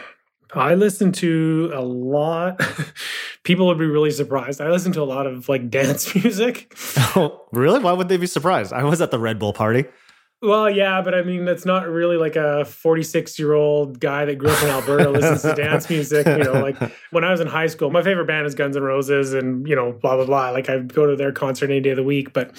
I 0.54 0.74
listen 0.74 1.12
to 1.12 1.70
a 1.74 1.80
lot. 1.82 2.60
People 3.44 3.66
would 3.68 3.78
be 3.78 3.86
really 3.86 4.10
surprised. 4.10 4.60
I 4.60 4.70
listen 4.70 4.92
to 4.92 5.02
a 5.02 5.04
lot 5.04 5.26
of 5.26 5.48
like 5.48 5.70
dance 5.70 6.14
music. 6.14 6.74
Oh, 7.16 7.46
really? 7.52 7.80
Why 7.80 7.92
would 7.92 8.08
they 8.10 8.18
be 8.18 8.26
surprised? 8.26 8.72
I 8.72 8.84
was 8.84 9.00
at 9.00 9.10
the 9.10 9.18
Red 9.18 9.38
Bull 9.38 9.54
party. 9.54 9.86
Well, 10.40 10.70
yeah, 10.70 11.02
but 11.02 11.16
I 11.16 11.22
mean, 11.22 11.44
that's 11.44 11.64
not 11.64 11.88
really 11.88 12.16
like 12.16 12.36
a 12.36 12.64
46 12.64 13.40
year 13.40 13.54
old 13.54 13.98
guy 13.98 14.24
that 14.24 14.36
grew 14.36 14.50
up 14.50 14.62
in 14.62 14.68
Alberta 14.68 15.10
listens 15.10 15.42
to 15.42 15.54
dance 15.54 15.90
music. 15.90 16.26
You 16.28 16.44
know, 16.44 16.52
like 16.52 16.76
when 17.10 17.24
I 17.24 17.32
was 17.32 17.40
in 17.40 17.48
high 17.48 17.66
school, 17.66 17.90
my 17.90 18.02
favorite 18.02 18.26
band 18.26 18.46
is 18.46 18.54
Guns 18.54 18.76
N' 18.76 18.82
Roses 18.84 19.34
and, 19.34 19.66
you 19.66 19.74
know, 19.74 19.92
blah, 19.92 20.14
blah, 20.14 20.26
blah. 20.26 20.50
Like 20.50 20.68
I'd 20.68 20.94
go 20.94 21.06
to 21.06 21.16
their 21.16 21.32
concert 21.32 21.70
any 21.70 21.80
day 21.80 21.90
of 21.90 21.96
the 21.96 22.04
week. 22.04 22.32
But 22.32 22.52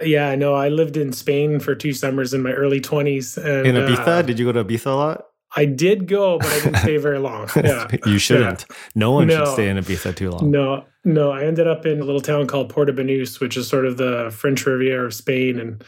yeah, 0.00 0.30
I 0.30 0.34
know 0.34 0.54
I 0.54 0.68
lived 0.68 0.96
in 0.96 1.12
Spain 1.12 1.60
for 1.60 1.76
two 1.76 1.92
summers 1.92 2.34
in 2.34 2.42
my 2.42 2.52
early 2.52 2.80
20s. 2.80 3.36
And, 3.36 3.68
in 3.68 3.76
Ibiza? 3.76 4.08
Uh, 4.08 4.22
did 4.22 4.40
you 4.40 4.44
go 4.44 4.52
to 4.52 4.64
Ibiza 4.64 4.86
a 4.86 4.90
lot? 4.90 5.26
I 5.54 5.66
did 5.66 6.08
go, 6.08 6.38
but 6.38 6.48
I 6.48 6.60
didn't 6.60 6.76
stay 6.78 6.96
very 6.96 7.18
long. 7.18 7.48
Yeah. 7.56 7.86
you 8.06 8.18
shouldn't. 8.18 8.64
Yeah. 8.68 8.76
No 8.94 9.12
one 9.12 9.28
no, 9.28 9.44
should 9.44 9.52
stay 9.52 9.68
in 9.68 9.76
Ibiza 9.76 10.16
too 10.16 10.30
long. 10.30 10.50
No, 10.50 10.84
no. 11.04 11.30
I 11.30 11.44
ended 11.44 11.68
up 11.68 11.86
in 11.86 12.00
a 12.00 12.04
little 12.04 12.22
town 12.22 12.46
called 12.48 12.70
Porto 12.70 12.92
Banús, 12.92 13.38
which 13.38 13.56
is 13.56 13.68
sort 13.68 13.86
of 13.86 13.96
the 13.96 14.34
French 14.34 14.66
Riviera 14.66 15.06
of 15.06 15.14
Spain. 15.14 15.60
And 15.60 15.84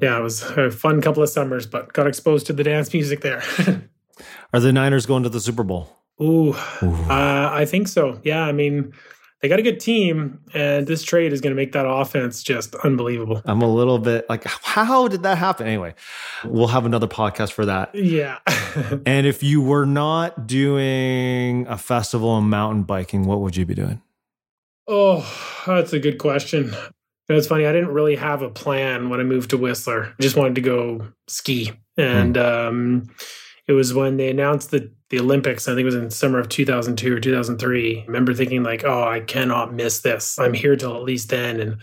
yeah, 0.00 0.18
it 0.18 0.22
was 0.22 0.42
a 0.42 0.70
fun 0.70 1.00
couple 1.00 1.22
of 1.22 1.28
summers, 1.28 1.66
but 1.66 1.92
got 1.92 2.06
exposed 2.06 2.46
to 2.46 2.52
the 2.52 2.64
dance 2.64 2.92
music 2.92 3.20
there. 3.20 3.42
Are 4.52 4.60
the 4.60 4.72
Niners 4.72 5.06
going 5.06 5.22
to 5.24 5.28
the 5.28 5.40
Super 5.40 5.62
Bowl? 5.62 5.96
Ooh, 6.20 6.54
Ooh. 6.82 6.94
Uh, 7.08 7.50
I 7.52 7.64
think 7.64 7.86
so. 7.88 8.20
Yeah, 8.24 8.42
I 8.42 8.52
mean, 8.52 8.92
they 9.40 9.48
got 9.48 9.60
a 9.60 9.62
good 9.62 9.78
team, 9.78 10.40
and 10.52 10.86
this 10.86 11.04
trade 11.04 11.32
is 11.32 11.40
going 11.40 11.52
to 11.52 11.56
make 11.56 11.72
that 11.72 11.86
offense 11.88 12.42
just 12.42 12.74
unbelievable. 12.76 13.40
I'm 13.44 13.62
a 13.62 13.72
little 13.72 13.98
bit 13.98 14.28
like, 14.28 14.44
how 14.44 15.06
did 15.06 15.22
that 15.22 15.38
happen? 15.38 15.66
Anyway, 15.66 15.94
we'll 16.44 16.68
have 16.68 16.86
another 16.86 17.06
podcast 17.06 17.52
for 17.52 17.66
that. 17.66 17.94
Yeah. 17.94 18.38
and 19.06 19.26
if 19.26 19.44
you 19.44 19.60
were 19.60 19.86
not 19.86 20.48
doing 20.48 21.66
a 21.68 21.78
festival 21.78 22.36
of 22.36 22.44
mountain 22.44 22.82
biking, 22.82 23.24
what 23.26 23.40
would 23.40 23.56
you 23.56 23.64
be 23.64 23.74
doing? 23.74 24.02
Oh, 24.88 25.24
that's 25.66 25.92
a 25.92 26.00
good 26.00 26.18
question. 26.18 26.74
It's 27.28 27.46
funny. 27.46 27.66
I 27.66 27.72
didn't 27.72 27.92
really 27.92 28.16
have 28.16 28.40
a 28.40 28.48
plan 28.48 29.10
when 29.10 29.20
I 29.20 29.24
moved 29.24 29.50
to 29.50 29.58
Whistler. 29.58 30.14
I 30.18 30.22
just 30.22 30.36
wanted 30.36 30.54
to 30.54 30.60
go 30.62 31.08
ski, 31.26 31.72
and 31.96 32.36
mm. 32.36 32.68
um, 32.68 33.10
it 33.66 33.72
was 33.72 33.92
when 33.92 34.16
they 34.16 34.30
announced 34.30 34.70
the 34.70 34.90
the 35.10 35.20
Olympics. 35.20 35.68
I 35.68 35.72
think 35.72 35.82
it 35.82 35.84
was 35.84 35.94
in 35.94 36.10
summer 36.10 36.38
of 36.38 36.48
2002 36.48 37.14
or 37.14 37.20
2003. 37.20 38.00
I 38.00 38.04
remember 38.06 38.32
thinking 38.32 38.62
like, 38.62 38.84
"Oh, 38.84 39.04
I 39.04 39.20
cannot 39.20 39.74
miss 39.74 40.00
this. 40.00 40.38
I'm 40.38 40.54
here 40.54 40.74
till 40.74 40.96
at 40.96 41.02
least 41.02 41.28
then." 41.28 41.60
And 41.60 41.76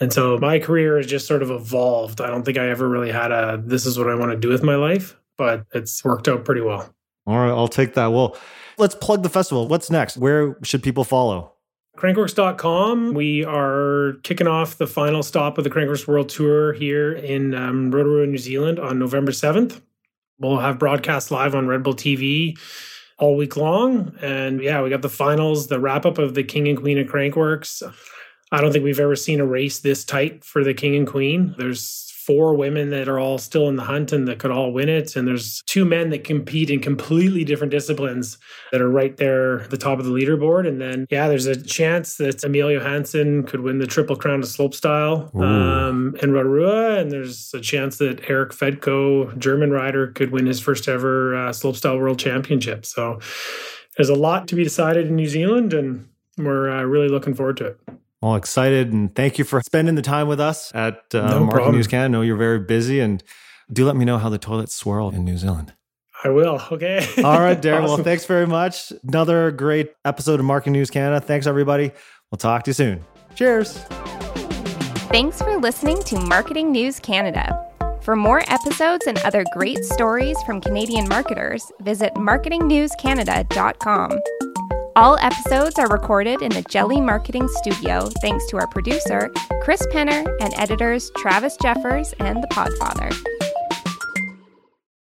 and 0.00 0.12
so 0.12 0.36
my 0.38 0.58
career 0.58 0.98
has 0.98 1.06
just 1.06 1.26
sort 1.26 1.42
of 1.42 1.50
evolved. 1.50 2.20
I 2.20 2.26
don't 2.26 2.44
think 2.44 2.58
I 2.58 2.68
ever 2.68 2.86
really 2.86 3.10
had 3.10 3.32
a 3.32 3.62
this 3.64 3.86
is 3.86 3.98
what 3.98 4.10
I 4.10 4.14
want 4.14 4.32
to 4.32 4.36
do 4.36 4.48
with 4.50 4.62
my 4.62 4.76
life, 4.76 5.16
but 5.38 5.64
it's 5.72 6.04
worked 6.04 6.28
out 6.28 6.44
pretty 6.44 6.60
well. 6.60 6.94
All 7.26 7.38
right, 7.38 7.48
I'll 7.48 7.68
take 7.68 7.94
that. 7.94 8.08
Well, 8.08 8.36
let's 8.76 8.94
plug 8.94 9.22
the 9.22 9.30
festival. 9.30 9.66
What's 9.66 9.90
next? 9.90 10.18
Where 10.18 10.58
should 10.62 10.82
people 10.82 11.04
follow? 11.04 11.53
Crankworx.com. 11.96 13.14
We 13.14 13.44
are 13.44 14.14
kicking 14.24 14.48
off 14.48 14.78
the 14.78 14.86
final 14.86 15.22
stop 15.22 15.58
of 15.58 15.64
the 15.64 15.70
Crankworx 15.70 16.06
World 16.08 16.28
Tour 16.28 16.72
here 16.72 17.12
in 17.12 17.54
um, 17.54 17.90
Rotorua, 17.92 18.26
New 18.26 18.38
Zealand 18.38 18.80
on 18.80 18.98
November 18.98 19.30
7th. 19.30 19.80
We'll 20.40 20.58
have 20.58 20.78
broadcast 20.78 21.30
live 21.30 21.54
on 21.54 21.68
Red 21.68 21.84
Bull 21.84 21.94
TV 21.94 22.58
all 23.18 23.36
week 23.36 23.56
long. 23.56 24.14
And 24.20 24.60
yeah, 24.60 24.82
we 24.82 24.90
got 24.90 25.02
the 25.02 25.08
finals, 25.08 25.68
the 25.68 25.78
wrap 25.78 26.04
up 26.04 26.18
of 26.18 26.34
the 26.34 26.42
King 26.42 26.66
and 26.66 26.78
Queen 26.78 26.98
of 26.98 27.06
Crankworx. 27.06 27.82
I 28.50 28.60
don't 28.60 28.72
think 28.72 28.84
we've 28.84 29.00
ever 29.00 29.16
seen 29.16 29.40
a 29.40 29.46
race 29.46 29.78
this 29.78 30.04
tight 30.04 30.44
for 30.44 30.64
the 30.64 30.74
King 30.74 30.96
and 30.96 31.06
Queen. 31.06 31.54
There's 31.58 32.12
four 32.26 32.54
women 32.54 32.90
that 32.90 33.08
are 33.08 33.18
all 33.18 33.38
still 33.38 33.68
in 33.68 33.76
the 33.76 33.82
hunt 33.82 34.12
and 34.12 34.26
that 34.26 34.38
could 34.38 34.50
all 34.50 34.72
win 34.72 34.88
it. 34.88 35.14
And 35.16 35.28
there's 35.28 35.62
two 35.66 35.84
men 35.84 36.10
that 36.10 36.24
compete 36.24 36.70
in 36.70 36.80
completely 36.80 37.44
different 37.44 37.70
disciplines 37.70 38.38
that 38.72 38.80
are 38.80 38.88
right 38.88 39.16
there 39.16 39.60
at 39.60 39.70
the 39.70 39.76
top 39.76 39.98
of 39.98 40.04
the 40.04 40.10
leaderboard. 40.10 40.66
And 40.66 40.80
then, 40.80 41.06
yeah, 41.10 41.28
there's 41.28 41.46
a 41.46 41.60
chance 41.60 42.16
that 42.16 42.42
Emil 42.42 42.70
Johansson 42.70 43.42
could 43.44 43.60
win 43.60 43.78
the 43.78 43.86
Triple 43.86 44.16
Crown 44.16 44.40
of 44.40 44.46
Slopestyle 44.46 45.34
um, 45.36 46.16
in 46.22 46.32
Rotorua. 46.32 46.98
And 46.98 47.12
there's 47.12 47.52
a 47.54 47.60
chance 47.60 47.98
that 47.98 48.28
Erik 48.30 48.52
Fedko, 48.52 49.36
German 49.38 49.70
rider, 49.70 50.08
could 50.08 50.30
win 50.30 50.46
his 50.46 50.60
first 50.60 50.88
ever 50.88 51.34
uh, 51.36 51.50
Slopestyle 51.50 52.00
World 52.00 52.18
Championship. 52.18 52.86
So 52.86 53.20
there's 53.96 54.08
a 54.08 54.14
lot 54.14 54.48
to 54.48 54.54
be 54.54 54.64
decided 54.64 55.06
in 55.08 55.16
New 55.16 55.28
Zealand, 55.28 55.74
and 55.74 56.08
we're 56.38 56.70
uh, 56.70 56.82
really 56.82 57.08
looking 57.08 57.34
forward 57.34 57.58
to 57.58 57.66
it. 57.66 57.80
Well, 58.24 58.36
excited 58.36 58.90
and 58.90 59.14
thank 59.14 59.38
you 59.38 59.44
for 59.44 59.60
spending 59.60 59.96
the 59.96 60.02
time 60.02 60.28
with 60.28 60.40
us 60.40 60.74
at 60.74 61.02
uh, 61.12 61.28
no 61.28 61.44
Market 61.44 61.72
News 61.72 61.86
Canada. 61.86 62.06
I 62.06 62.08
know 62.08 62.22
you're 62.22 62.38
very 62.38 62.58
busy 62.58 63.00
and 63.00 63.22
do 63.70 63.84
let 63.84 63.96
me 63.96 64.06
know 64.06 64.16
how 64.16 64.30
the 64.30 64.38
toilets 64.38 64.74
swirl 64.74 65.10
in 65.10 65.26
New 65.26 65.36
Zealand. 65.36 65.74
I 66.24 66.30
will. 66.30 66.58
Okay. 66.72 67.06
All 67.22 67.38
right, 67.38 67.60
Darren. 67.60 67.82
awesome. 67.82 67.96
Well, 67.96 68.02
thanks 68.02 68.24
very 68.24 68.46
much. 68.46 68.94
Another 69.06 69.50
great 69.50 69.92
episode 70.06 70.40
of 70.40 70.46
Market 70.46 70.70
News 70.70 70.88
Canada. 70.88 71.20
Thanks, 71.20 71.46
everybody. 71.46 71.92
We'll 72.30 72.38
talk 72.38 72.62
to 72.62 72.70
you 72.70 72.72
soon. 72.72 73.04
Cheers. 73.34 73.74
Thanks 75.10 75.42
for 75.42 75.58
listening 75.58 76.02
to 76.04 76.18
Marketing 76.18 76.72
News 76.72 76.98
Canada. 77.00 77.62
For 78.00 78.16
more 78.16 78.42
episodes 78.48 79.06
and 79.06 79.18
other 79.18 79.44
great 79.52 79.84
stories 79.84 80.38
from 80.46 80.62
Canadian 80.62 81.10
marketers, 81.10 81.70
visit 81.82 82.14
marketingnewscanada.com. 82.14 84.20
All 84.96 85.18
episodes 85.18 85.76
are 85.80 85.88
recorded 85.88 86.40
in 86.40 86.50
the 86.50 86.62
Jelly 86.62 87.00
Marketing 87.00 87.48
Studio 87.48 88.08
thanks 88.22 88.46
to 88.46 88.58
our 88.58 88.68
producer, 88.68 89.28
Chris 89.60 89.84
Penner, 89.88 90.24
and 90.40 90.54
editors 90.56 91.10
Travis 91.16 91.56
Jeffers 91.60 92.14
and 92.20 92.40
The 92.40 92.46
Podfather. 92.46 93.12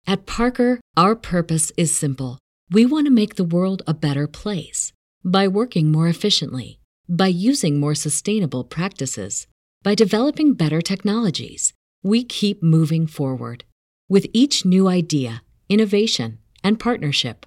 At 0.05 0.26
Parker, 0.26 0.80
our 0.97 1.14
purpose 1.14 1.70
is 1.76 1.95
simple. 1.95 2.41
We 2.68 2.84
want 2.84 3.07
to 3.07 3.12
make 3.12 3.37
the 3.37 3.45
world 3.45 3.82
a 3.87 3.95
better 3.95 4.26
place 4.26 4.93
by 5.24 5.47
working 5.47 5.93
more 5.93 6.09
efficiently, 6.09 6.80
by 7.09 7.28
using 7.28 7.78
more 7.78 7.95
sustainable 7.95 8.64
practices, 8.64 9.47
by 9.84 9.95
developing 9.95 10.55
better 10.55 10.82
technologies. 10.82 11.72
We 12.03 12.24
keep 12.24 12.61
moving 12.61 13.07
forward. 13.07 13.62
With 14.09 14.26
each 14.32 14.64
new 14.64 14.89
idea, 14.89 15.43
innovation, 15.68 16.39
and 16.64 16.80
partnership, 16.80 17.47